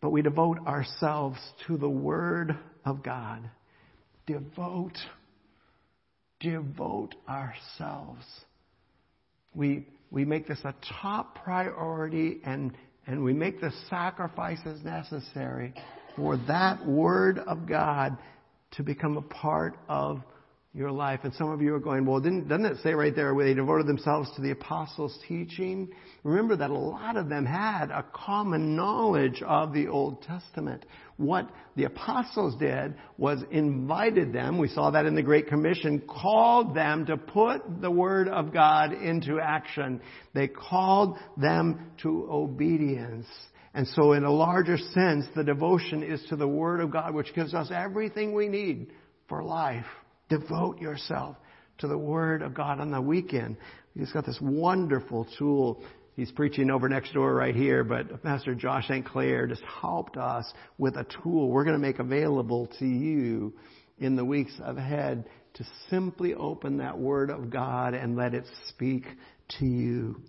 But 0.00 0.10
we 0.10 0.22
devote 0.22 0.58
ourselves 0.66 1.38
to 1.68 1.76
the 1.76 1.88
Word 1.88 2.56
of 2.88 3.02
God. 3.02 3.48
Devote. 4.26 4.98
Devote 6.40 7.14
ourselves. 7.28 8.24
We, 9.54 9.86
we 10.10 10.24
make 10.24 10.46
this 10.46 10.60
a 10.64 10.74
top 11.02 11.42
priority 11.42 12.40
and, 12.44 12.72
and 13.06 13.22
we 13.22 13.32
make 13.32 13.60
the 13.60 13.72
sacrifices 13.90 14.84
necessary 14.84 15.74
for 16.16 16.36
that 16.48 16.84
Word 16.86 17.38
of 17.38 17.66
God 17.66 18.16
to 18.72 18.82
become 18.82 19.16
a 19.16 19.22
part 19.22 19.76
of 19.88 20.22
your 20.78 20.92
life. 20.92 21.20
And 21.24 21.34
some 21.34 21.50
of 21.50 21.60
you 21.60 21.74
are 21.74 21.80
going, 21.80 22.06
well, 22.06 22.20
didn't, 22.20 22.48
doesn't 22.48 22.64
it 22.64 22.76
say 22.82 22.94
right 22.94 23.14
there 23.14 23.34
where 23.34 23.44
they 23.44 23.54
devoted 23.54 23.86
themselves 23.86 24.30
to 24.36 24.42
the 24.42 24.52
apostles' 24.52 25.18
teaching? 25.26 25.88
Remember 26.22 26.56
that 26.56 26.70
a 26.70 26.78
lot 26.78 27.16
of 27.16 27.28
them 27.28 27.44
had 27.44 27.90
a 27.90 28.06
common 28.12 28.76
knowledge 28.76 29.42
of 29.42 29.72
the 29.72 29.88
Old 29.88 30.22
Testament. 30.22 30.86
What 31.16 31.50
the 31.74 31.84
apostles 31.84 32.54
did 32.60 32.94
was 33.16 33.40
invited 33.50 34.32
them, 34.32 34.58
we 34.58 34.68
saw 34.68 34.92
that 34.92 35.04
in 35.04 35.16
the 35.16 35.22
Great 35.22 35.48
Commission, 35.48 36.00
called 36.08 36.76
them 36.76 37.06
to 37.06 37.16
put 37.16 37.80
the 37.80 37.90
Word 37.90 38.28
of 38.28 38.52
God 38.52 38.92
into 38.92 39.40
action. 39.40 40.00
They 40.32 40.46
called 40.46 41.18
them 41.36 41.90
to 42.02 42.28
obedience. 42.30 43.26
And 43.74 43.86
so 43.88 44.12
in 44.12 44.22
a 44.22 44.32
larger 44.32 44.78
sense, 44.78 45.26
the 45.34 45.44
devotion 45.44 46.04
is 46.04 46.24
to 46.28 46.36
the 46.36 46.48
Word 46.48 46.80
of 46.80 46.92
God, 46.92 47.14
which 47.14 47.34
gives 47.34 47.52
us 47.52 47.70
everything 47.74 48.32
we 48.32 48.48
need 48.48 48.92
for 49.28 49.42
life. 49.42 49.84
Devote 50.28 50.80
yourself 50.80 51.36
to 51.78 51.88
the 51.88 51.98
Word 51.98 52.42
of 52.42 52.54
God 52.54 52.80
on 52.80 52.90
the 52.90 53.00
weekend. 53.00 53.56
He's 53.94 54.12
got 54.12 54.26
this 54.26 54.38
wonderful 54.40 55.26
tool. 55.38 55.82
He's 56.16 56.32
preaching 56.32 56.70
over 56.70 56.88
next 56.88 57.12
door 57.14 57.34
right 57.34 57.54
here, 57.54 57.84
but 57.84 58.22
Pastor 58.22 58.54
Josh 58.54 58.88
St. 58.88 59.06
Clair 59.06 59.46
just 59.46 59.62
helped 59.62 60.16
us 60.16 60.52
with 60.76 60.96
a 60.96 61.06
tool 61.22 61.48
we're 61.48 61.64
going 61.64 61.80
to 61.80 61.86
make 61.86 61.98
available 61.98 62.68
to 62.78 62.86
you 62.86 63.54
in 63.98 64.16
the 64.16 64.24
weeks 64.24 64.52
ahead 64.64 65.24
to 65.54 65.64
simply 65.90 66.34
open 66.34 66.78
that 66.78 66.98
Word 66.98 67.30
of 67.30 67.50
God 67.50 67.94
and 67.94 68.16
let 68.16 68.34
it 68.34 68.44
speak 68.68 69.04
to 69.58 69.66
you. 69.66 70.20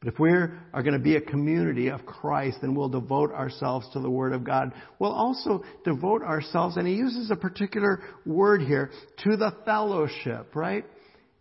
But 0.00 0.14
if 0.14 0.18
we 0.18 0.30
are 0.30 0.50
going 0.72 0.94
to 0.94 0.98
be 0.98 1.16
a 1.16 1.20
community 1.20 1.88
of 1.88 2.06
Christ, 2.06 2.58
then 2.62 2.74
we'll 2.74 2.88
devote 2.88 3.32
ourselves 3.32 3.86
to 3.92 4.00
the 4.00 4.08
Word 4.08 4.32
of 4.32 4.44
God. 4.44 4.72
We'll 4.98 5.12
also 5.12 5.62
devote 5.84 6.22
ourselves, 6.22 6.78
and 6.78 6.86
he 6.86 6.94
uses 6.94 7.30
a 7.30 7.36
particular 7.36 8.00
word 8.24 8.62
here, 8.62 8.90
to 9.24 9.36
the 9.36 9.54
fellowship, 9.66 10.56
right? 10.56 10.86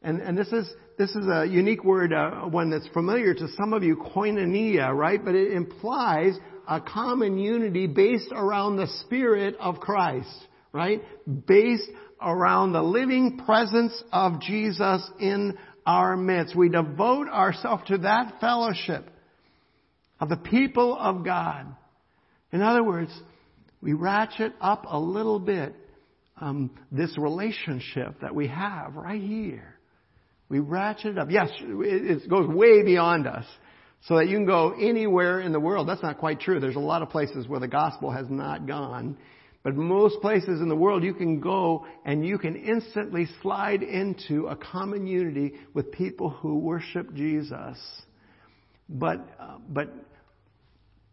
And, 0.01 0.21
and 0.21 0.37
this 0.37 0.49
is, 0.49 0.69
this 0.97 1.09
is 1.11 1.25
a 1.27 1.45
unique 1.45 1.85
word, 1.85 2.11
uh, 2.11 2.41
one 2.41 2.69
that's 2.69 2.87
familiar 2.89 3.33
to 3.33 3.47
some 3.57 3.71
of 3.71 3.81
you, 3.81 3.95
koinonia, 3.95 4.93
right? 4.93 5.23
But 5.23 5.35
it 5.35 5.53
implies 5.53 6.37
a 6.67 6.81
common 6.81 7.37
unity 7.37 7.87
based 7.87 8.31
around 8.33 8.75
the 8.75 8.87
Spirit 9.05 9.55
of 9.61 9.79
Christ, 9.79 10.29
right? 10.73 11.01
Based 11.47 11.89
around 12.21 12.73
the 12.73 12.81
living 12.81 13.41
presence 13.45 14.03
of 14.11 14.41
Jesus 14.41 15.09
in 15.19 15.57
our 15.89 16.15
midst. 16.15 16.55
We 16.55 16.69
devote 16.69 17.29
ourselves 17.29 17.83
to 17.87 17.97
that 17.99 18.39
fellowship 18.39 19.09
of 20.19 20.29
the 20.29 20.37
people 20.37 20.95
of 20.95 21.25
God. 21.25 21.65
In 22.51 22.61
other 22.61 22.83
words, 22.83 23.11
we 23.81 23.93
ratchet 23.93 24.53
up 24.61 24.85
a 24.87 24.99
little 24.99 25.39
bit 25.39 25.75
um, 26.39 26.69
this 26.91 27.17
relationship 27.17 28.21
that 28.21 28.35
we 28.35 28.47
have 28.47 28.95
right 28.95 29.21
here. 29.21 29.79
We 30.47 30.59
ratchet 30.59 31.17
up. 31.17 31.29
Yes, 31.31 31.49
it, 31.59 32.23
it 32.23 32.29
goes 32.29 32.47
way 32.47 32.83
beyond 32.83 33.25
us. 33.25 33.45
So 34.07 34.17
that 34.17 34.29
you 34.29 34.37
can 34.37 34.45
go 34.45 34.71
anywhere 34.79 35.41
in 35.41 35.51
the 35.51 35.59
world. 35.59 35.89
That's 35.89 36.03
not 36.03 36.19
quite 36.19 36.39
true. 36.39 36.59
There's 36.59 36.75
a 36.75 36.79
lot 36.79 37.01
of 37.01 37.09
places 37.09 37.47
where 37.47 37.59
the 37.59 37.67
gospel 37.67 38.11
has 38.11 38.27
not 38.29 38.65
gone. 38.65 39.17
But 39.61 39.75
most 39.75 40.21
places 40.21 40.61
in 40.61 40.69
the 40.69 40.75
world 40.75 41.03
you 41.03 41.13
can 41.13 41.41
go 41.41 41.85
and 42.05 42.25
you 42.25 42.37
can 42.37 42.55
instantly 42.55 43.27
slide 43.41 43.83
into 43.83 44.47
a 44.47 44.55
common 44.55 45.05
unity 45.05 45.53
with 45.73 45.91
people 45.91 46.29
who 46.29 46.59
worship 46.59 47.13
Jesus. 47.13 47.77
But, 48.87 49.27
uh, 49.39 49.57
but 49.67 49.93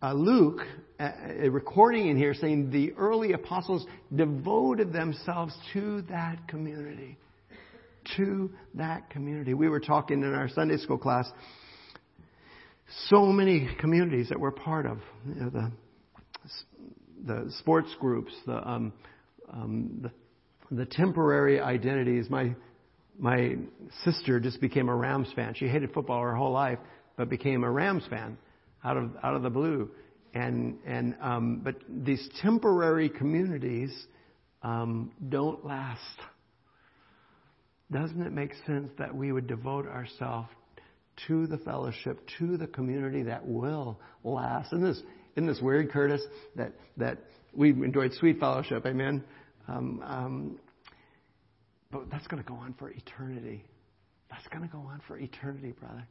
uh, 0.00 0.12
Luke, 0.12 0.60
uh, 1.00 1.10
a 1.40 1.48
recording 1.48 2.08
in 2.08 2.16
here 2.16 2.34
saying 2.34 2.70
the 2.70 2.92
early 2.92 3.32
apostles 3.32 3.84
devoted 4.14 4.92
themselves 4.92 5.52
to 5.72 6.02
that 6.02 6.46
community. 6.46 7.18
To 8.16 8.50
that 8.74 9.10
community. 9.10 9.54
We 9.54 9.68
were 9.68 9.80
talking 9.80 10.22
in 10.22 10.32
our 10.32 10.48
Sunday 10.48 10.76
school 10.76 10.98
class, 10.98 11.28
so 13.08 13.26
many 13.26 13.68
communities 13.80 14.28
that 14.28 14.38
we're 14.38 14.52
part 14.52 14.86
of. 14.86 14.98
You 15.28 15.34
know, 15.34 15.50
the 15.50 15.72
the 17.24 17.52
sports 17.58 17.94
groups, 18.00 18.32
the, 18.46 18.68
um, 18.68 18.92
um, 19.52 20.00
the, 20.02 20.76
the 20.76 20.86
temporary 20.86 21.60
identities. 21.60 22.28
My 22.28 22.54
my 23.18 23.56
sister 24.04 24.38
just 24.40 24.60
became 24.60 24.88
a 24.88 24.94
Rams 24.94 25.28
fan. 25.34 25.54
She 25.54 25.68
hated 25.68 25.92
football 25.92 26.20
her 26.22 26.34
whole 26.34 26.52
life, 26.52 26.78
but 27.16 27.30
became 27.30 27.64
a 27.64 27.70
Rams 27.70 28.04
fan 28.10 28.36
out 28.84 28.96
of 28.96 29.10
out 29.22 29.34
of 29.34 29.42
the 29.42 29.50
blue. 29.50 29.90
And 30.34 30.76
and 30.86 31.16
um, 31.20 31.60
but 31.64 31.76
these 31.88 32.28
temporary 32.42 33.08
communities 33.08 33.90
um, 34.62 35.12
don't 35.28 35.64
last. 35.64 36.00
Doesn't 37.90 38.20
it 38.20 38.32
make 38.32 38.52
sense 38.66 38.90
that 38.98 39.14
we 39.14 39.30
would 39.30 39.46
devote 39.46 39.86
ourselves 39.86 40.48
to 41.28 41.46
the 41.46 41.56
fellowship, 41.58 42.20
to 42.38 42.56
the 42.56 42.66
community 42.66 43.22
that 43.22 43.46
will 43.46 44.00
last? 44.24 44.72
And 44.72 44.84
this 44.84 45.00
isn't 45.36 45.46
this 45.46 45.60
weird, 45.60 45.90
Curtis, 45.90 46.22
that, 46.56 46.72
that 46.96 47.18
we've 47.54 47.76
enjoyed 47.82 48.12
sweet 48.14 48.40
fellowship, 48.40 48.86
amen? 48.86 49.22
Um, 49.68 50.02
um, 50.04 50.58
but 51.90 52.10
that's 52.10 52.26
going 52.26 52.42
to 52.42 52.48
go 52.48 52.54
on 52.54 52.74
for 52.78 52.90
eternity. 52.90 53.64
That's 54.30 54.46
going 54.48 54.62
to 54.62 54.68
go 54.68 54.78
on 54.78 55.02
for 55.06 55.18
eternity, 55.18 55.72
brother. 55.78 56.06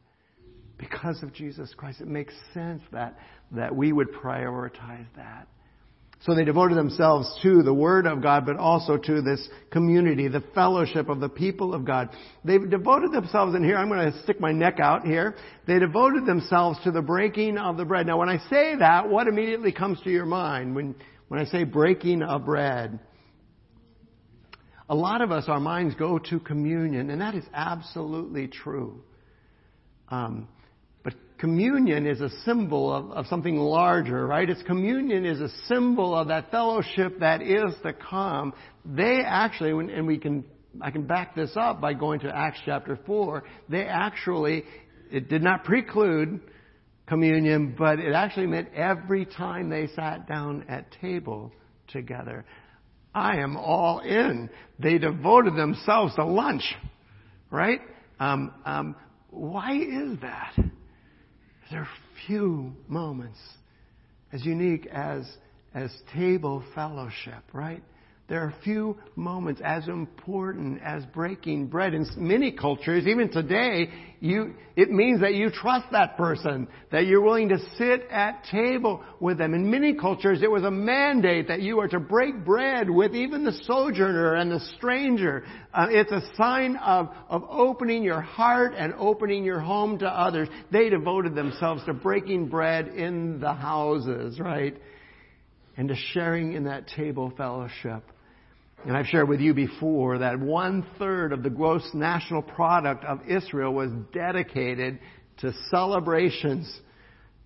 Because 0.77 1.23
of 1.23 1.33
Jesus 1.33 1.73
Christ, 1.75 2.01
it 2.01 2.07
makes 2.07 2.33
sense 2.53 2.81
that, 2.91 3.17
that 3.51 3.75
we 3.75 3.93
would 3.93 4.11
prioritize 4.13 5.07
that. 5.15 5.47
So 6.25 6.33
they 6.33 6.43
devoted 6.43 6.75
themselves 6.75 7.31
to 7.43 7.61
the 7.61 7.73
Word 7.73 8.07
of 8.07 8.19
God, 8.19 8.47
but 8.47 8.57
also 8.57 8.97
to 8.97 9.21
this 9.21 9.47
community, 9.69 10.27
the 10.27 10.43
fellowship 10.55 11.07
of 11.07 11.19
the 11.19 11.29
people 11.29 11.75
of 11.75 11.85
God. 11.85 12.09
They 12.43 12.57
devoted 12.57 13.11
themselves, 13.11 13.53
and 13.53 13.63
here 13.63 13.77
I'm 13.77 13.89
going 13.89 14.11
to 14.11 14.23
stick 14.23 14.39
my 14.39 14.51
neck 14.51 14.79
out 14.79 15.05
here. 15.05 15.35
They 15.67 15.77
devoted 15.77 16.25
themselves 16.25 16.79
to 16.83 16.89
the 16.89 17.03
breaking 17.03 17.59
of 17.59 17.77
the 17.77 17.85
bread. 17.85 18.07
Now 18.07 18.17
when 18.17 18.29
I 18.29 18.39
say 18.49 18.75
that, 18.75 19.07
what 19.07 19.27
immediately 19.27 19.71
comes 19.71 20.01
to 20.01 20.09
your 20.09 20.25
mind 20.25 20.73
when, 20.73 20.95
when 21.27 21.39
I 21.39 21.45
say 21.45 21.63
breaking 21.63 22.23
of 22.23 22.43
bread? 22.43 22.99
A 24.89 24.95
lot 24.95 25.21
of 25.21 25.31
us, 25.31 25.45
our 25.47 25.59
minds 25.59 25.93
go 25.93 26.17
to 26.17 26.39
communion, 26.39 27.11
and 27.11 27.21
that 27.21 27.35
is 27.35 27.43
absolutely 27.53 28.47
true. 28.47 29.03
Um, 30.09 30.47
communion 31.37 32.05
is 32.05 32.21
a 32.21 32.29
symbol 32.43 32.93
of, 32.93 33.11
of 33.11 33.27
something 33.27 33.57
larger, 33.57 34.25
right? 34.25 34.49
It's 34.49 34.63
communion 34.63 35.25
is 35.25 35.39
a 35.41 35.49
symbol 35.67 36.15
of 36.15 36.27
that 36.29 36.51
fellowship 36.51 37.19
that 37.19 37.41
is 37.41 37.73
to 37.83 37.93
come. 37.93 38.53
They 38.85 39.21
actually, 39.25 39.71
and 39.93 40.07
we 40.07 40.17
can, 40.17 40.45
I 40.81 40.91
can 40.91 41.03
back 41.03 41.35
this 41.35 41.51
up 41.55 41.81
by 41.81 41.93
going 41.93 42.21
to 42.21 42.35
Acts 42.35 42.59
chapter 42.65 42.97
4, 43.05 43.43
they 43.69 43.83
actually, 43.83 44.63
it 45.11 45.29
did 45.29 45.43
not 45.43 45.63
preclude 45.63 46.39
communion, 47.07 47.75
but 47.77 47.99
it 47.99 48.13
actually 48.13 48.47
meant 48.47 48.69
every 48.73 49.25
time 49.25 49.69
they 49.69 49.87
sat 49.95 50.27
down 50.27 50.65
at 50.69 50.91
table 51.01 51.51
together. 51.87 52.45
I 53.13 53.37
am 53.37 53.55
all 53.55 53.99
in. 53.99 54.49
They 54.79 54.97
devoted 54.97 55.55
themselves 55.55 56.15
to 56.15 56.25
lunch, 56.25 56.63
right? 57.49 57.79
Um, 58.19 58.53
um, 58.65 58.95
why 59.29 59.75
is 59.75 60.19
that? 60.21 60.53
There 61.71 61.81
are 61.81 61.87
few 62.27 62.73
moments 62.87 63.39
as 64.31 64.45
unique 64.45 64.85
as 64.87 65.25
as 65.73 65.91
table 66.13 66.63
fellowship, 66.73 67.43
right? 67.53 67.83
There 68.27 68.39
are 68.39 68.51
few 68.63 68.97
moments 69.15 69.61
as 69.63 69.87
important 69.87 70.81
as 70.81 71.05
breaking 71.13 71.67
bread. 71.67 71.93
In 71.93 72.07
many 72.17 72.51
cultures, 72.51 73.05
even 73.05 73.29
today, 73.29 73.91
you, 74.19 74.55
it 74.75 74.89
means 74.89 75.21
that 75.21 75.35
you 75.35 75.51
trust 75.51 75.85
that 75.91 76.17
person, 76.17 76.67
that 76.91 77.05
you're 77.05 77.21
willing 77.21 77.49
to 77.49 77.59
sit 77.77 78.07
at 78.09 78.43
table 78.45 79.03
with 79.19 79.37
them. 79.37 79.53
In 79.53 79.69
many 79.69 79.93
cultures, 79.93 80.41
it 80.41 80.49
was 80.49 80.63
a 80.63 80.71
mandate 80.71 81.49
that 81.49 81.61
you 81.61 81.79
are 81.81 81.87
to 81.87 81.99
break 81.99 82.43
bread 82.43 82.89
with 82.89 83.13
even 83.13 83.43
the 83.43 83.51
sojourner 83.67 84.33
and 84.33 84.51
the 84.51 84.59
stranger. 84.75 85.45
Uh, 85.71 85.85
it's 85.91 86.11
a 86.11 86.23
sign 86.35 86.77
of, 86.77 87.09
of 87.29 87.43
opening 87.47 88.01
your 88.01 88.21
heart 88.21 88.73
and 88.75 88.95
opening 88.97 89.43
your 89.43 89.59
home 89.59 89.99
to 89.99 90.07
others. 90.07 90.49
They 90.71 90.89
devoted 90.89 91.35
themselves 91.35 91.85
to 91.85 91.93
breaking 91.93 92.47
bread 92.47 92.87
in 92.87 93.39
the 93.39 93.53
houses, 93.53 94.39
right? 94.39 94.75
And 95.77 95.89
to 95.89 95.95
sharing 96.13 96.53
in 96.53 96.63
that 96.63 96.87
table 96.87 97.31
fellowship. 97.37 98.01
And 98.85 98.95
I've 98.95 99.07
shared 99.07 99.27
with 99.27 99.39
you 99.39 99.55
before 99.55 100.19
that 100.19 100.39
one 100.39 100.85
third 100.99 101.33
of 101.33 101.41
the 101.41 101.49
gross 101.49 101.89
national 101.95 102.43
product 102.43 103.03
of 103.03 103.19
Israel 103.27 103.73
was 103.73 103.89
dedicated 104.13 104.99
to 105.37 105.51
celebrations, 105.71 106.71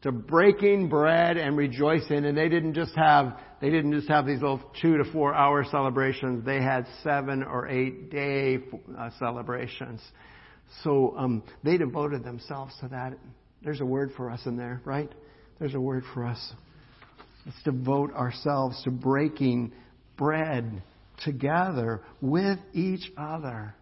to 0.02 0.12
breaking 0.12 0.90
bread 0.90 1.38
and 1.38 1.56
rejoicing. 1.56 2.26
And 2.26 2.38
they 2.38 2.50
didn't 2.50 2.74
just 2.74 2.94
have, 2.98 3.40
they 3.62 3.70
didn't 3.70 3.94
just 3.94 4.10
have 4.10 4.26
these 4.26 4.42
little 4.42 4.62
two 4.82 4.98
to 4.98 5.06
four 5.14 5.34
hour 5.34 5.64
celebrations. 5.64 6.44
They 6.46 6.62
had 6.62 6.86
seven 7.04 7.44
or 7.44 7.70
eight 7.70 8.12
day 8.12 8.60
uh, 8.98 9.10
celebrations. 9.18 10.02
So 10.84 11.16
um, 11.18 11.44
they 11.64 11.78
devoted 11.78 12.26
themselves 12.26 12.74
to 12.82 12.90
that. 12.90 13.14
There's 13.64 13.80
a 13.80 13.86
word 13.86 14.12
for 14.18 14.30
us 14.30 14.42
in 14.46 14.58
there, 14.58 14.82
right? 14.84 15.10
There's 15.58 15.74
a 15.74 15.82
word 15.82 16.04
for 16.14 16.26
us. 16.26 16.54
Let's 17.46 17.64
devote 17.64 18.14
ourselves 18.14 18.84
to 18.84 18.92
breaking 18.92 19.72
bread 20.18 20.84
together 21.24 22.02
with 22.22 22.60
each 22.74 23.12
other. 23.18 23.76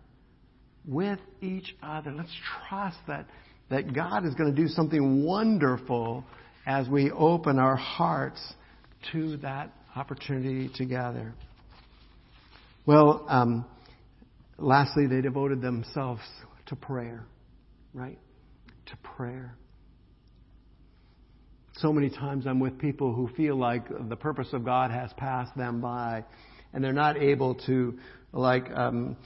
With 0.85 1.19
each 1.41 1.75
other. 1.81 2.11
Let's 2.11 2.35
trust 2.67 2.97
that, 3.07 3.27
that 3.69 3.93
God 3.93 4.25
is 4.25 4.33
going 4.35 4.53
to 4.53 4.61
do 4.61 4.67
something 4.67 5.23
wonderful 5.23 6.23
as 6.65 6.87
we 6.87 7.11
open 7.11 7.59
our 7.59 7.75
hearts 7.75 8.41
to 9.11 9.37
that 9.37 9.71
opportunity 9.95 10.69
together. 10.75 11.33
Well, 12.85 13.25
um, 13.27 13.65
lastly, 14.57 15.07
they 15.07 15.21
devoted 15.21 15.61
themselves 15.61 16.21
to 16.67 16.75
prayer, 16.75 17.25
right? 17.93 18.19
To 18.87 18.97
prayer. 18.97 19.57
So 21.79 21.93
many 21.93 22.09
times 22.09 22.47
I'm 22.47 22.59
with 22.59 22.79
people 22.79 23.13
who 23.13 23.27
feel 23.35 23.55
like 23.55 23.85
the 24.09 24.15
purpose 24.15 24.47
of 24.51 24.65
God 24.65 24.89
has 24.89 25.11
passed 25.13 25.55
them 25.55 25.79
by 25.79 26.23
and 26.73 26.83
they're 26.83 26.93
not 26.93 27.17
able 27.17 27.55
to, 27.65 27.97
like, 28.33 28.69
um, 28.71 29.17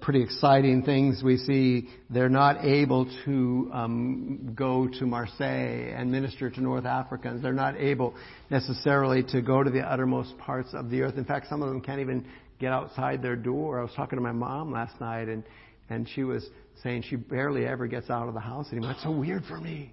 pretty 0.00 0.22
exciting 0.22 0.82
things 0.82 1.22
we 1.22 1.36
see. 1.36 1.88
They're 2.10 2.28
not 2.28 2.64
able 2.64 3.10
to 3.24 3.70
um, 3.72 4.52
go 4.54 4.88
to 4.98 5.06
Marseille 5.06 5.92
and 5.96 6.10
minister 6.10 6.50
to 6.50 6.60
North 6.60 6.84
Africans. 6.84 7.42
They're 7.42 7.52
not 7.52 7.76
able 7.76 8.14
necessarily 8.50 9.22
to 9.24 9.42
go 9.42 9.62
to 9.62 9.70
the 9.70 9.80
uttermost 9.80 10.38
parts 10.38 10.70
of 10.74 10.90
the 10.90 11.02
earth. 11.02 11.16
In 11.16 11.24
fact, 11.24 11.48
some 11.48 11.62
of 11.62 11.68
them 11.68 11.80
can't 11.80 12.00
even 12.00 12.24
get 12.58 12.72
outside 12.72 13.22
their 13.22 13.36
door. 13.36 13.80
I 13.80 13.82
was 13.82 13.92
talking 13.96 14.16
to 14.16 14.22
my 14.22 14.32
mom 14.32 14.70
last 14.72 15.00
night, 15.00 15.28
and 15.28 15.42
and 15.88 16.08
she 16.08 16.22
was 16.22 16.48
saying 16.82 17.02
she 17.08 17.16
barely 17.16 17.66
ever 17.66 17.88
gets 17.88 18.10
out 18.10 18.28
of 18.28 18.34
the 18.34 18.40
house 18.40 18.68
anymore. 18.70 18.92
It's 18.92 19.02
so 19.02 19.10
weird 19.10 19.44
for 19.44 19.58
me 19.58 19.92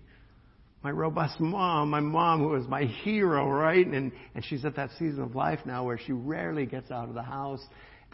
my 0.84 0.92
robust 0.92 1.40
mom, 1.40 1.90
my 1.90 2.00
mom 2.00 2.42
who 2.42 2.50
was 2.50 2.68
my 2.68 2.84
hero, 2.84 3.50
right? 3.50 3.86
And, 3.86 4.12
and 4.36 4.46
she's 4.46 4.64
at 4.64 4.76
that 4.76 4.92
season 5.00 5.22
of 5.22 5.36
life 5.36 5.60
now 5.66 5.84
where 5.84 6.00
she 6.06 6.12
rarely 6.12 6.66
gets 6.66 6.92
out 6.92 7.10
of 7.10 7.16
the 7.16 7.24
house 7.24 7.64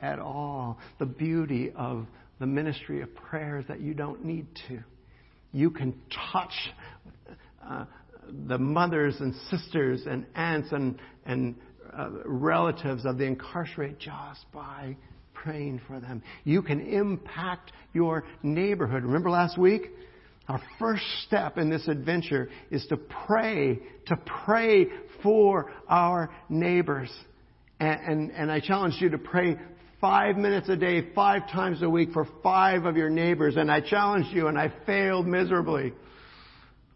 at 0.01 0.19
all. 0.19 0.79
The 0.99 1.05
beauty 1.05 1.71
of 1.75 2.07
the 2.39 2.45
ministry 2.45 3.01
of 3.01 3.13
prayers 3.15 3.65
that 3.67 3.81
you 3.81 3.93
don't 3.93 4.23
need 4.23 4.47
to. 4.69 4.79
You 5.51 5.69
can 5.69 5.93
touch 6.31 6.53
uh, 7.65 7.85
the 8.47 8.57
mothers 8.57 9.15
and 9.19 9.35
sisters 9.51 10.01
and 10.07 10.25
aunts 10.35 10.71
and, 10.71 10.97
and 11.25 11.55
uh, 11.95 12.09
relatives 12.25 13.05
of 13.05 13.17
the 13.17 13.25
incarcerated 13.25 13.99
just 13.99 14.51
by 14.51 14.95
praying 15.33 15.81
for 15.85 15.99
them. 15.99 16.23
You 16.43 16.61
can 16.61 16.79
impact 16.79 17.71
your 17.93 18.23
neighborhood. 18.41 19.03
Remember 19.03 19.29
last 19.29 19.57
week? 19.57 19.91
Our 20.47 20.61
first 20.77 21.03
step 21.25 21.57
in 21.57 21.69
this 21.69 21.87
adventure 21.87 22.49
is 22.69 22.85
to 22.87 22.97
pray, 22.97 23.79
to 24.07 24.17
pray 24.45 24.87
for 25.21 25.71
our 25.87 26.31
neighbors. 26.49 27.09
And, 27.79 27.99
and, 28.01 28.31
and, 28.31 28.51
I 28.51 28.59
challenge 28.59 28.95
you 28.99 29.09
to 29.09 29.17
pray 29.17 29.57
five 30.01 30.35
minutes 30.35 30.67
a 30.67 30.75
day, 30.75 31.13
five 31.15 31.49
times 31.49 31.81
a 31.81 31.89
week 31.89 32.11
for 32.11 32.27
five 32.43 32.83
of 32.83 32.97
your 32.97 33.09
neighbors. 33.09 33.55
And 33.55 33.71
I 33.71 33.79
challenged 33.79 34.29
you 34.31 34.47
and 34.47 34.57
I 34.57 34.73
failed 34.85 35.25
miserably. 35.25 35.93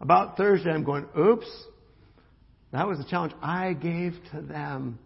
About 0.00 0.36
Thursday, 0.36 0.70
I'm 0.70 0.84
going, 0.84 1.06
oops, 1.18 1.50
that 2.72 2.86
was 2.86 3.00
a 3.00 3.08
challenge 3.08 3.32
I 3.42 3.72
gave 3.72 4.12
to 4.32 4.42
them. 4.42 4.98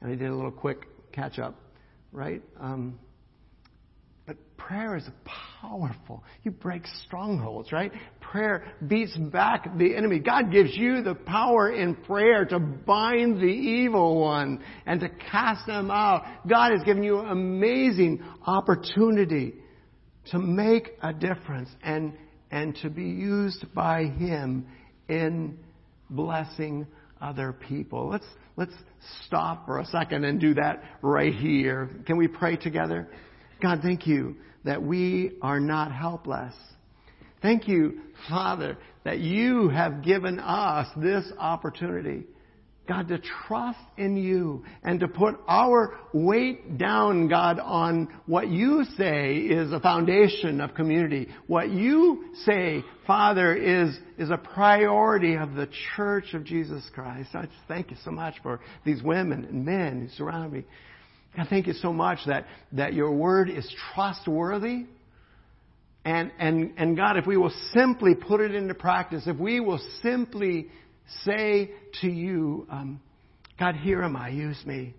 And 0.00 0.12
I 0.12 0.14
did 0.14 0.28
a 0.28 0.34
little 0.34 0.52
quick 0.52 0.86
catch 1.12 1.38
up, 1.38 1.58
right? 2.12 2.42
Um, 2.60 2.98
prayer 4.58 4.96
is 4.96 5.08
powerful. 5.62 6.22
You 6.42 6.50
break 6.50 6.82
strongholds, 7.06 7.72
right? 7.72 7.90
Prayer 8.20 8.64
beats 8.86 9.16
back 9.16 9.78
the 9.78 9.96
enemy. 9.96 10.18
God 10.18 10.52
gives 10.52 10.76
you 10.76 11.02
the 11.02 11.14
power 11.14 11.72
in 11.72 11.94
prayer 11.94 12.44
to 12.44 12.58
bind 12.58 13.38
the 13.38 13.46
evil 13.46 14.20
one 14.20 14.62
and 14.84 15.00
to 15.00 15.08
cast 15.08 15.66
them 15.66 15.90
out. 15.90 16.24
God 16.46 16.72
has 16.72 16.82
given 16.82 17.02
you 17.02 17.20
an 17.20 17.30
amazing 17.30 18.22
opportunity 18.46 19.54
to 20.32 20.38
make 20.38 20.90
a 21.02 21.14
difference 21.14 21.70
and, 21.82 22.12
and 22.50 22.76
to 22.82 22.90
be 22.90 23.04
used 23.04 23.72
by 23.74 24.04
Him 24.04 24.66
in 25.08 25.58
blessing 26.10 26.86
other 27.22 27.52
people. 27.52 28.10
Let's, 28.10 28.26
let's 28.56 28.74
stop 29.26 29.64
for 29.64 29.78
a 29.78 29.86
second 29.86 30.24
and 30.24 30.38
do 30.38 30.54
that 30.54 30.82
right 31.00 31.32
here. 31.32 31.88
Can 32.06 32.18
we 32.18 32.28
pray 32.28 32.56
together? 32.56 33.08
God, 33.62 33.80
thank 33.82 34.06
you 34.06 34.36
that 34.68 34.82
we 34.82 35.32
are 35.40 35.60
not 35.60 35.90
helpless. 35.92 36.52
Thank 37.40 37.68
you, 37.68 38.00
Father, 38.28 38.76
that 39.02 39.18
you 39.18 39.70
have 39.70 40.04
given 40.04 40.38
us 40.38 40.86
this 40.94 41.24
opportunity. 41.38 42.24
God, 42.86 43.08
to 43.08 43.18
trust 43.46 43.78
in 43.96 44.18
you 44.18 44.66
and 44.82 45.00
to 45.00 45.08
put 45.08 45.36
our 45.48 45.98
weight 46.12 46.76
down, 46.76 47.28
God, 47.28 47.58
on 47.58 48.08
what 48.26 48.48
you 48.48 48.84
say 48.98 49.36
is 49.36 49.72
a 49.72 49.80
foundation 49.80 50.60
of 50.60 50.74
community. 50.74 51.28
What 51.46 51.70
you 51.70 52.26
say, 52.44 52.84
Father, 53.06 53.54
is, 53.54 53.98
is 54.18 54.28
a 54.28 54.36
priority 54.36 55.36
of 55.36 55.54
the 55.54 55.70
church 55.96 56.34
of 56.34 56.44
Jesus 56.44 56.82
Christ. 56.92 57.30
I 57.32 57.46
just 57.46 57.54
thank 57.68 57.90
you 57.90 57.96
so 58.04 58.10
much 58.10 58.34
for 58.42 58.60
these 58.84 59.02
women 59.02 59.46
and 59.46 59.64
men 59.64 60.02
who 60.02 60.08
surround 60.08 60.52
me. 60.52 60.64
God, 61.36 61.46
thank 61.48 61.66
you 61.66 61.74
so 61.74 61.92
much 61.92 62.20
that, 62.26 62.46
that 62.72 62.94
your 62.94 63.12
word 63.12 63.48
is 63.50 63.70
trustworthy. 63.94 64.86
And, 66.04 66.32
and, 66.38 66.72
and 66.78 66.96
God, 66.96 67.16
if 67.16 67.26
we 67.26 67.36
will 67.36 67.52
simply 67.72 68.14
put 68.14 68.40
it 68.40 68.54
into 68.54 68.74
practice, 68.74 69.24
if 69.26 69.36
we 69.36 69.60
will 69.60 69.80
simply 70.02 70.68
say 71.24 71.70
to 72.00 72.08
you, 72.08 72.66
um, 72.70 73.00
God, 73.58 73.76
here 73.76 74.02
am 74.02 74.16
I, 74.16 74.30
use 74.30 74.60
me, 74.64 74.94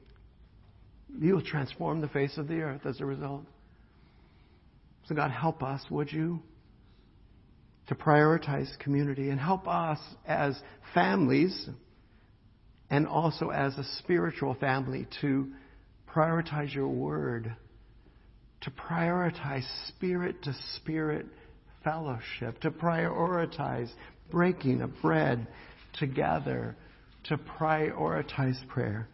you 1.20 1.34
will 1.34 1.42
transform 1.42 2.02
the 2.02 2.08
face 2.10 2.38
of 2.38 2.48
the 2.48 2.62
earth 2.62 2.86
as 2.86 3.00
a 3.02 3.06
result. 3.06 3.44
So, 5.08 5.16
God, 5.16 5.32
help 5.32 5.64
us, 5.64 5.82
would 5.90 6.12
you, 6.12 6.42
to 7.88 7.96
prioritize 7.96 8.68
community 8.78 9.30
and 9.30 9.40
help 9.40 9.68
us 9.68 10.00
as 10.28 10.56
families 10.94 11.68
and 12.92 13.08
also 13.08 13.50
as 13.50 13.76
a 13.78 13.84
spiritual 13.98 14.54
family 14.56 15.08
to 15.22 15.48
prioritize 16.14 16.74
your 16.74 16.88
word, 16.88 17.56
to 18.62 18.72
prioritize 18.72 19.64
spirit 19.88 20.42
to 20.44 20.56
spirit 20.76 21.26
fellowship, 21.84 22.60
to 22.62 22.72
prioritize 22.72 23.90
breaking 24.32 24.82
of 24.82 24.92
bread 25.02 25.48
together, 25.98 26.76
to 27.26 27.38
prioritize 27.38 28.56
prayer. 28.68 29.08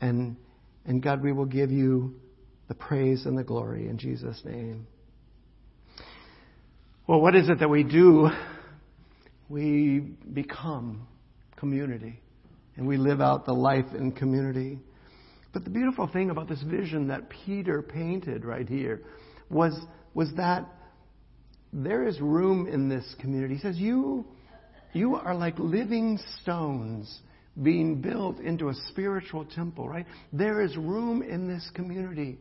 And, 0.00 0.36
and 0.84 1.02
God, 1.02 1.22
we 1.22 1.32
will 1.32 1.46
give 1.46 1.70
you 1.70 2.14
the 2.68 2.74
praise 2.74 3.26
and 3.26 3.36
the 3.36 3.44
glory 3.44 3.88
in 3.88 3.98
Jesus' 3.98 4.40
name. 4.44 4.86
Well, 7.06 7.20
what 7.20 7.34
is 7.34 7.48
it 7.48 7.60
that 7.60 7.70
we 7.70 7.82
do? 7.84 8.28
We 9.48 10.00
become 10.00 11.08
community 11.56 12.20
and 12.76 12.86
we 12.86 12.98
live 12.98 13.20
out 13.20 13.46
the 13.46 13.54
life 13.54 13.86
in 13.94 14.12
community. 14.12 14.78
But 15.52 15.64
the 15.64 15.70
beautiful 15.70 16.06
thing 16.06 16.30
about 16.30 16.48
this 16.48 16.62
vision 16.62 17.08
that 17.08 17.30
Peter 17.30 17.82
painted 17.82 18.44
right 18.44 18.68
here 18.68 19.02
was, 19.48 19.78
was 20.14 20.30
that 20.36 20.66
there 21.72 22.06
is 22.06 22.20
room 22.20 22.66
in 22.66 22.88
this 22.88 23.14
community. 23.20 23.54
He 23.54 23.60
says, 23.60 23.76
you, 23.76 24.24
you 24.92 25.16
are 25.16 25.34
like 25.34 25.58
living 25.58 26.18
stones 26.42 27.20
being 27.62 28.00
built 28.00 28.38
into 28.40 28.68
a 28.68 28.74
spiritual 28.90 29.44
temple, 29.44 29.88
right? 29.88 30.06
There 30.32 30.62
is 30.62 30.76
room 30.76 31.22
in 31.22 31.48
this 31.48 31.68
community 31.74 32.38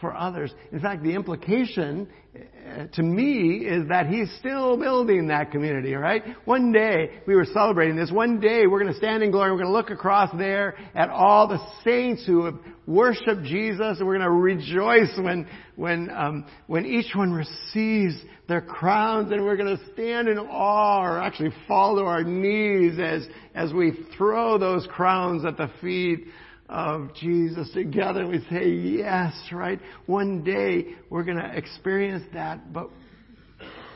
for 0.00 0.14
others. 0.14 0.52
In 0.72 0.80
fact, 0.80 1.02
the 1.02 1.14
implication 1.14 2.08
uh, 2.34 2.86
to 2.94 3.02
me 3.02 3.64
is 3.64 3.88
that 3.88 4.06
he's 4.06 4.28
still 4.38 4.76
building 4.76 5.28
that 5.28 5.52
community, 5.52 5.94
right? 5.94 6.22
One 6.44 6.72
day, 6.72 7.20
we 7.26 7.36
were 7.36 7.44
celebrating 7.44 7.96
this, 7.96 8.10
one 8.10 8.40
day 8.40 8.66
we're 8.66 8.80
going 8.80 8.92
to 8.92 8.98
stand 8.98 9.22
in 9.22 9.30
glory, 9.30 9.52
we're 9.52 9.58
going 9.58 9.68
to 9.68 9.72
look 9.72 9.90
across 9.90 10.30
there 10.36 10.76
at 10.94 11.10
all 11.10 11.46
the 11.46 11.64
saints 11.84 12.26
who 12.26 12.44
have 12.44 12.58
worshiped 12.86 13.44
Jesus, 13.44 13.98
and 13.98 14.06
we're 14.06 14.18
going 14.18 14.20
to 14.22 14.30
rejoice 14.30 15.16
when, 15.18 15.46
when, 15.76 16.10
um, 16.10 16.46
when 16.66 16.84
each 16.84 17.14
one 17.14 17.32
receives 17.32 18.14
their 18.48 18.60
crowns, 18.60 19.30
and 19.32 19.44
we're 19.44 19.56
going 19.56 19.76
to 19.76 19.92
stand 19.92 20.28
in 20.28 20.38
awe, 20.38 21.04
or 21.04 21.18
actually 21.20 21.52
fall 21.68 21.96
to 21.96 22.02
our 22.02 22.24
knees 22.24 22.98
as, 22.98 23.26
as 23.54 23.72
we 23.72 23.92
throw 24.18 24.58
those 24.58 24.86
crowns 24.90 25.44
at 25.44 25.56
the 25.56 25.70
feet 25.80 26.26
of 26.68 27.14
Jesus 27.14 27.70
together. 27.72 28.26
We 28.26 28.40
say, 28.50 28.68
yes, 28.70 29.34
right? 29.52 29.80
One 30.06 30.42
day 30.42 30.94
we're 31.10 31.24
going 31.24 31.38
to 31.38 31.56
experience 31.56 32.24
that, 32.32 32.72
but, 32.72 32.90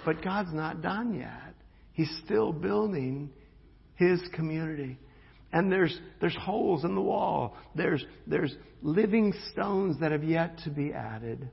but 0.04 0.22
God's 0.22 0.52
not 0.52 0.82
done 0.82 1.14
yet. 1.14 1.54
He's 1.92 2.10
still 2.24 2.52
building 2.52 3.30
His 3.96 4.20
community. 4.34 4.98
And 5.52 5.72
there's, 5.72 5.98
there's 6.20 6.36
holes 6.36 6.84
in 6.84 6.94
the 6.94 7.00
wall. 7.00 7.56
There's, 7.74 8.04
there's 8.26 8.54
living 8.82 9.32
stones 9.50 9.98
that 10.00 10.12
have 10.12 10.22
yet 10.22 10.58
to 10.64 10.70
be 10.70 10.92
added. 10.92 11.48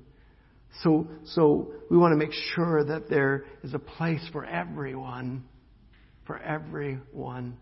So, 0.84 1.08
so 1.28 1.72
we 1.90 1.98
want 1.98 2.12
to 2.12 2.18
make 2.18 2.34
sure 2.56 2.84
that 2.84 3.10
there 3.10 3.46
is 3.64 3.74
a 3.74 3.80
place 3.80 4.22
for 4.34 4.46
everyone. 4.46 5.46
For 6.28 6.38
everyone. 6.38 7.58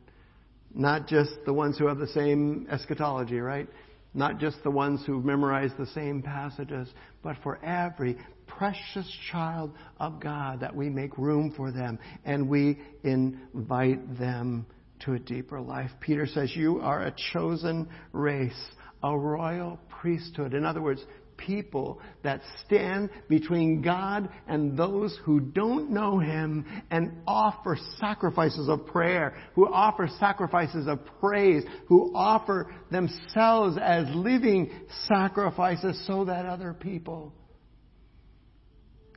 Not 0.74 1.08
just 1.08 1.32
the 1.46 1.54
ones 1.54 1.78
who 1.78 1.88
have 1.88 2.00
the 2.00 2.08
same 2.08 2.68
eschatology, 2.70 3.40
right? 3.40 3.68
Not 4.14 4.40
just 4.40 4.58
the 4.64 4.72
ones 4.72 5.04
who've 5.06 5.24
memorized 5.24 5.78
the 5.78 5.88
same 5.88 6.22
passages, 6.22 6.88
but 7.24 7.36
for 7.44 7.64
every 7.64 8.18
precious 8.48 9.10
child 9.32 9.72
of 10.00 10.20
God 10.20 10.60
that 10.60 10.76
we 10.76 10.90
make 10.90 11.18
room 11.18 11.54
for 11.56 11.72
them 11.72 11.98
and 12.26 12.48
we 12.48 12.80
invite 13.04 14.18
them 14.20 14.66
to 15.02 15.14
a 15.14 15.20
deeper 15.20 15.60
life. 15.60 15.92
Peter 16.00 16.28
says, 16.28 16.56
You 16.56 16.80
are 16.80 17.02
a 17.02 17.16
chosen 17.34 17.90
race, 18.12 18.72
a 19.02 19.18
royal 19.18 19.80
priesthood. 20.02 20.54
In 20.54 20.66
other 20.66 20.82
words, 20.82 21.04
people 21.38 22.00
that 22.24 22.42
stand 22.66 23.10
between 23.30 23.82
God 23.82 24.30
and 24.48 24.78
those 24.78 25.18
who 25.24 25.40
don't 25.40 25.92
know 25.92 26.20
Him 26.20 26.66
and 26.92 27.18
offer 27.28 27.78
sacrifices 28.00 28.70
of 28.70 28.86
prayer, 28.88 29.36
who 29.56 29.68
offer 29.68 30.10
sacrifices 30.20 30.88
of 30.88 31.00
praise, 31.20 31.64
who 31.88 32.12
offer 32.16 32.74
themselves 32.92 33.78
as 33.82 34.06
living 34.16 34.72
sacrifices 35.08 36.02
so 36.08 36.26
that 36.26 36.46
other 36.46 36.74
people 36.74 37.34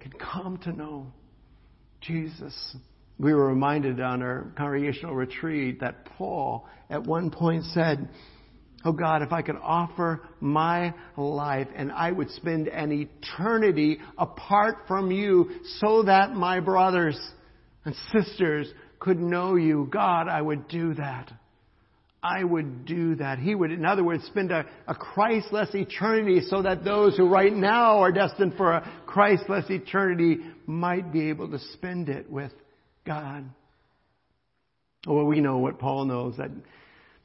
can 0.00 0.12
come 0.12 0.58
to 0.58 0.72
know 0.72 1.12
Jesus. 2.00 2.76
We 3.18 3.32
were 3.32 3.48
reminded 3.48 4.00
on 4.00 4.22
our 4.22 4.52
congregational 4.56 5.14
retreat 5.14 5.80
that 5.80 6.04
Paul 6.04 6.66
at 6.90 7.02
one 7.04 7.30
point 7.30 7.64
said, 7.72 8.08
Oh 8.86 8.92
God, 8.92 9.22
if 9.22 9.32
I 9.32 9.42
could 9.42 9.56
offer 9.60 10.20
my 10.38 10.94
life 11.16 11.66
and 11.74 11.90
I 11.90 12.12
would 12.12 12.30
spend 12.30 12.68
an 12.68 12.92
eternity 12.92 13.98
apart 14.16 14.76
from 14.86 15.10
you 15.10 15.50
so 15.80 16.04
that 16.04 16.34
my 16.34 16.60
brothers 16.60 17.18
and 17.84 17.96
sisters 18.12 18.72
could 19.00 19.18
know 19.18 19.56
you, 19.56 19.88
God, 19.90 20.28
I 20.28 20.40
would 20.40 20.68
do 20.68 20.94
that. 20.94 21.32
I 22.22 22.44
would 22.44 22.86
do 22.86 23.16
that. 23.16 23.40
He 23.40 23.56
would, 23.56 23.72
in 23.72 23.84
other 23.84 24.04
words, 24.04 24.24
spend 24.26 24.52
a, 24.52 24.64
a 24.86 24.94
Christless 24.94 25.74
eternity 25.74 26.42
so 26.48 26.62
that 26.62 26.84
those 26.84 27.16
who 27.16 27.28
right 27.28 27.52
now 27.52 27.98
are 27.98 28.12
destined 28.12 28.54
for 28.56 28.70
a 28.70 28.88
Christless 29.04 29.68
eternity 29.68 30.38
might 30.64 31.12
be 31.12 31.28
able 31.28 31.50
to 31.50 31.58
spend 31.72 32.08
it 32.08 32.30
with 32.30 32.52
God. 33.04 33.50
Well, 35.08 35.24
we 35.24 35.40
know 35.40 35.58
what 35.58 35.80
Paul 35.80 36.04
knows 36.04 36.36
that 36.36 36.52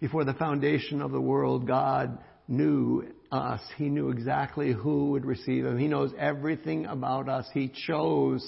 before 0.01 0.25
the 0.25 0.33
foundation 0.33 1.01
of 1.01 1.11
the 1.11 1.21
world, 1.21 1.67
God 1.67 2.17
knew 2.47 3.05
us. 3.31 3.61
He 3.77 3.87
knew 3.87 4.09
exactly 4.09 4.73
who 4.73 5.11
would 5.11 5.25
receive 5.25 5.63
Him. 5.63 5.77
He 5.77 5.87
knows 5.87 6.11
everything 6.17 6.87
about 6.87 7.29
us. 7.29 7.47
He 7.53 7.71
chose 7.87 8.45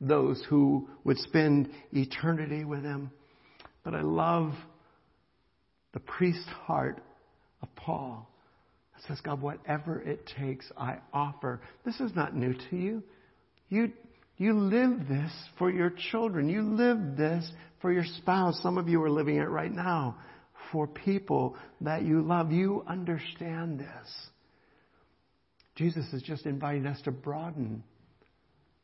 those 0.00 0.44
who 0.50 0.88
would 1.04 1.16
spend 1.18 1.70
eternity 1.92 2.64
with 2.64 2.82
Him. 2.82 3.10
But 3.84 3.94
I 3.94 4.02
love 4.02 4.52
the 5.94 6.00
priest 6.00 6.46
heart 6.66 7.00
of 7.62 7.74
Paul. 7.76 8.28
It 8.96 9.04
says, 9.06 9.20
God, 9.22 9.40
whatever 9.40 10.02
it 10.02 10.28
takes, 10.36 10.66
I 10.76 10.98
offer. 11.12 11.60
This 11.84 12.00
is 12.00 12.10
not 12.16 12.34
new 12.34 12.54
to 12.70 12.76
you. 12.76 13.04
You, 13.68 13.92
you 14.36 14.54
live 14.58 15.06
this 15.08 15.30
for 15.56 15.70
your 15.70 15.92
children. 16.10 16.48
You 16.48 16.62
live 16.62 17.16
this 17.16 17.48
for 17.80 17.92
your 17.92 18.04
spouse. 18.04 18.60
Some 18.60 18.76
of 18.76 18.88
you 18.88 19.00
are 19.04 19.10
living 19.10 19.36
it 19.36 19.48
right 19.48 19.72
now 19.72 20.16
for 20.72 20.86
people 20.86 21.56
that 21.80 22.02
you 22.02 22.22
love. 22.22 22.52
You 22.52 22.84
understand 22.86 23.80
this. 23.80 24.28
Jesus 25.76 26.06
is 26.12 26.22
just 26.22 26.46
inviting 26.46 26.86
us 26.86 27.00
to 27.02 27.12
broaden 27.12 27.84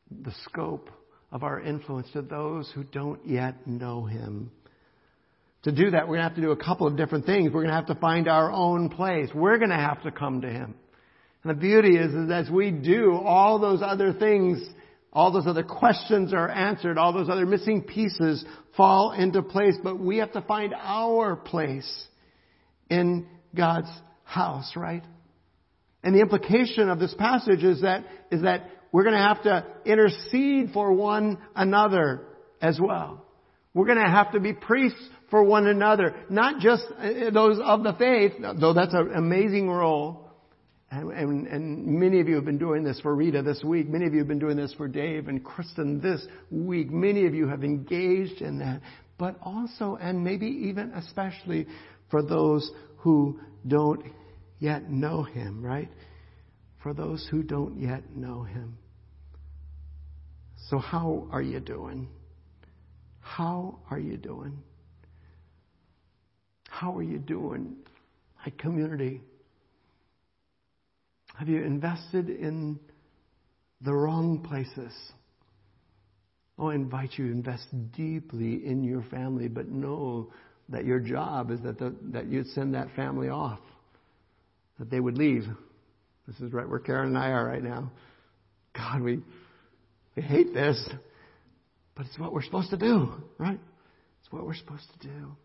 the 0.09 0.33
scope 0.45 0.89
of 1.31 1.43
our 1.43 1.59
influence 1.59 2.07
to 2.13 2.21
those 2.21 2.71
who 2.73 2.83
don't 2.83 3.25
yet 3.27 3.67
know 3.67 4.05
Him. 4.05 4.51
To 5.63 5.71
do 5.71 5.91
that, 5.91 6.07
we're 6.07 6.17
going 6.17 6.19
to 6.19 6.29
have 6.29 6.35
to 6.35 6.41
do 6.41 6.51
a 6.51 6.63
couple 6.63 6.87
of 6.87 6.95
different 6.95 7.25
things. 7.25 7.47
We're 7.47 7.63
going 7.63 7.69
to 7.69 7.75
have 7.75 7.87
to 7.87 7.95
find 7.95 8.27
our 8.27 8.51
own 8.51 8.89
place. 8.89 9.29
We're 9.33 9.57
going 9.57 9.71
to 9.71 9.75
have 9.75 10.03
to 10.03 10.11
come 10.11 10.41
to 10.41 10.49
Him. 10.49 10.75
And 11.43 11.49
the 11.49 11.59
beauty 11.59 11.97
is, 11.97 12.13
is 12.13 12.31
as 12.31 12.49
we 12.49 12.71
do, 12.71 13.13
all 13.13 13.59
those 13.59 13.81
other 13.83 14.13
things 14.13 14.63
all 15.15 15.31
those 15.31 15.47
other 15.47 15.63
questions 15.63 16.33
are 16.33 16.49
answered. 16.49 16.97
All 16.97 17.13
those 17.13 17.29
other 17.29 17.45
missing 17.45 17.83
pieces 17.83 18.43
fall 18.75 19.13
into 19.13 19.41
place. 19.41 19.75
But 19.81 19.97
we 19.97 20.17
have 20.17 20.33
to 20.33 20.41
find 20.41 20.75
our 20.77 21.37
place 21.37 21.89
in 22.89 23.25
God's 23.55 23.89
house, 24.25 24.73
right? 24.75 25.03
And 26.03 26.13
the 26.13 26.19
implication 26.19 26.89
of 26.89 26.99
this 26.99 27.15
passage 27.17 27.63
is 27.63 27.81
that, 27.81 28.05
is 28.29 28.41
that 28.41 28.69
we're 28.91 29.03
going 29.03 29.15
to 29.15 29.21
have 29.21 29.41
to 29.43 29.65
intercede 29.85 30.71
for 30.73 30.91
one 30.91 31.37
another 31.55 32.27
as 32.61 32.77
well. 32.79 33.25
We're 33.73 33.87
going 33.87 34.03
to 34.03 34.11
have 34.11 34.33
to 34.33 34.41
be 34.41 34.53
priests 34.53 34.99
for 35.31 35.43
one 35.43 35.65
another, 35.65 36.13
not 36.29 36.59
just 36.59 36.83
uh, 36.97 37.31
those 37.31 37.59
of 37.63 37.83
the 37.83 37.93
faith, 37.93 38.33
though 38.59 38.73
that's 38.73 38.93
an 38.93 39.13
amazing 39.15 39.69
role, 39.69 40.24
and, 40.91 41.11
and, 41.11 41.47
and, 41.47 41.85
many 41.99 42.19
of 42.19 42.27
you 42.27 42.35
have 42.35 42.45
been 42.45 42.59
doing 42.59 42.83
this 42.83 42.99
for 43.01 43.15
Rita 43.15 43.41
this 43.41 43.63
week. 43.63 43.89
Many 43.89 44.05
of 44.05 44.13
you 44.13 44.19
have 44.19 44.27
been 44.27 44.39
doing 44.39 44.55
this 44.55 44.73
for 44.75 44.87
Dave 44.87 45.27
and 45.27 45.43
Kristen 45.43 45.99
this 45.99 46.25
week. 46.51 46.91
Many 46.91 47.25
of 47.25 47.33
you 47.33 47.47
have 47.47 47.63
engaged 47.63 48.41
in 48.41 48.59
that. 48.59 48.81
But 49.17 49.37
also, 49.41 49.97
and 49.99 50.23
maybe 50.23 50.45
even 50.45 50.91
especially 50.91 51.67
for 52.11 52.21
those 52.21 52.71
who 52.97 53.39
don't 53.67 54.03
yet 54.59 54.89
know 54.89 55.23
him, 55.23 55.63
right? 55.63 55.89
For 56.83 56.93
those 56.93 57.27
who 57.31 57.41
don't 57.41 57.81
yet 57.81 58.15
know 58.15 58.43
him. 58.43 58.77
So, 60.69 60.77
how 60.77 61.27
are 61.31 61.41
you 61.41 61.59
doing? 61.59 62.07
How 63.19 63.79
are 63.89 63.99
you 63.99 64.17
doing? 64.17 64.61
How 66.69 66.95
are 66.95 67.03
you 67.03 67.19
doing, 67.19 67.75
my 68.45 68.51
community? 68.57 69.21
Have 71.37 71.49
you 71.49 71.61
invested 71.63 72.29
in 72.29 72.79
the 73.81 73.93
wrong 73.93 74.39
places? 74.39 74.93
Oh, 76.57 76.69
I 76.69 76.75
invite 76.75 77.11
you 77.17 77.27
to 77.27 77.31
invest 77.31 77.67
deeply 77.91 78.65
in 78.65 78.83
your 78.83 79.03
family, 79.03 79.47
but 79.49 79.67
know 79.67 80.31
that 80.69 80.85
your 80.85 80.99
job 80.99 81.51
is 81.51 81.59
that, 81.61 81.77
the, 81.77 81.93
that 82.13 82.27
you'd 82.27 82.47
send 82.47 82.73
that 82.75 82.87
family 82.95 83.29
off, 83.29 83.59
that 84.79 84.89
they 84.89 84.99
would 84.99 85.17
leave. 85.17 85.45
This 86.27 86.39
is 86.39 86.53
right 86.53 86.67
where 86.67 86.79
Karen 86.79 87.09
and 87.09 87.17
I 87.17 87.29
are 87.29 87.45
right 87.45 87.63
now. 87.63 87.91
God, 88.73 89.01
we, 89.01 89.19
we 90.15 90.23
hate 90.23 90.53
this, 90.53 90.89
but 91.95 92.05
it's 92.05 92.17
what 92.17 92.33
we're 92.33 92.43
supposed 92.43 92.69
to 92.71 92.77
do, 92.77 93.11
right? 93.37 93.59
It's 94.21 94.31
what 94.31 94.45
we're 94.45 94.55
supposed 94.55 94.87
to 94.99 95.07
do. 95.07 95.35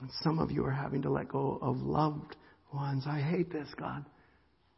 And 0.00 0.10
some 0.22 0.38
of 0.38 0.50
you 0.50 0.64
are 0.64 0.72
having 0.72 1.02
to 1.02 1.10
let 1.10 1.28
go 1.28 1.58
of 1.62 1.76
loved 1.78 2.36
ones. 2.72 3.04
I 3.06 3.20
hate 3.20 3.52
this, 3.52 3.68
God, 3.78 4.04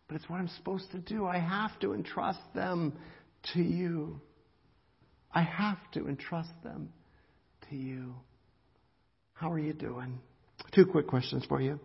but 0.09 0.17
it's 0.17 0.29
what 0.29 0.41
I'm 0.41 0.49
supposed 0.49 0.91
to 0.93 0.99
do. 0.99 1.27
I 1.27 1.39
have 1.39 1.79
to 1.81 1.93
entrust 1.93 2.41
them 2.55 2.95
to 3.55 3.61
you. 3.61 4.21
I 5.33 5.43
have 5.43 5.79
to 5.93 6.09
entrust 6.09 6.51
them 6.65 6.89
to 7.69 7.77
you. 7.77 8.15
How 9.35 9.53
are 9.53 9.59
you 9.59 9.75
doing? 9.75 10.19
Two 10.75 10.87
quick 10.87 11.07
questions 11.07 11.45
for 11.47 11.61
you. 11.61 11.79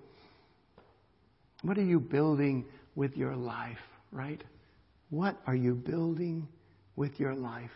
What 1.62 1.78
are 1.78 1.84
you 1.84 2.00
building 2.00 2.66
with 2.96 3.16
your 3.16 3.36
life, 3.36 3.78
right? 4.12 4.44
What 5.10 5.38
are 5.46 5.56
you 5.56 5.76
building 5.76 6.48
with 6.96 7.20
your 7.20 7.36
life? 7.36 7.70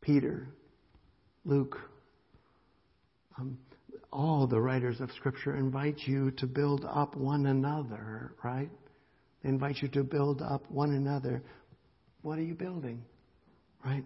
Peter, 0.00 0.48
Luke, 1.44 1.76
um, 3.38 3.58
all 4.12 4.46
the 4.46 4.60
writers 4.60 5.00
of 5.00 5.10
Scripture 5.12 5.56
invite 5.56 5.98
you 6.00 6.30
to 6.32 6.46
build 6.46 6.84
up 6.84 7.16
one 7.16 7.46
another, 7.46 8.34
right? 8.42 8.70
They 9.42 9.48
invite 9.48 9.78
you 9.80 9.88
to 9.88 10.04
build 10.04 10.42
up 10.42 10.70
one 10.70 10.92
another. 10.92 11.42
What 12.22 12.38
are 12.38 12.42
you 12.42 12.54
building? 12.54 13.02
Right? 13.84 14.04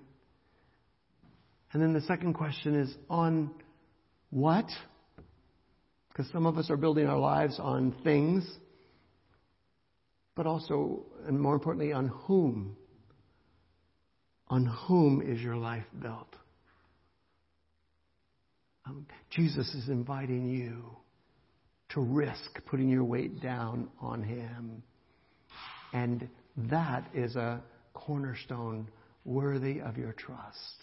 And 1.72 1.82
then 1.82 1.92
the 1.92 2.02
second 2.02 2.34
question 2.34 2.76
is 2.76 2.94
on 3.10 3.50
what? 4.30 4.66
Because 6.08 6.30
some 6.30 6.46
of 6.46 6.56
us 6.56 6.70
are 6.70 6.76
building 6.76 7.06
our 7.06 7.18
lives 7.18 7.58
on 7.58 7.92
things, 8.04 8.48
but 10.36 10.46
also, 10.46 11.04
and 11.26 11.40
more 11.40 11.54
importantly, 11.54 11.92
on 11.92 12.08
whom. 12.08 12.76
On 14.48 14.66
whom 14.66 15.20
is 15.20 15.40
your 15.40 15.56
life 15.56 15.84
built? 16.00 16.36
Um, 18.86 19.06
Jesus 19.30 19.74
is 19.74 19.88
inviting 19.88 20.46
you 20.46 20.96
to 21.90 22.00
risk 22.00 22.64
putting 22.66 22.88
your 22.88 23.04
weight 23.04 23.40
down 23.40 23.88
on 24.00 24.22
Him. 24.22 24.82
And 25.94 26.28
that 26.56 27.04
is 27.14 27.36
a 27.36 27.62
cornerstone 27.94 28.88
worthy 29.24 29.80
of 29.80 29.96
your 29.96 30.12
trust. 30.12 30.72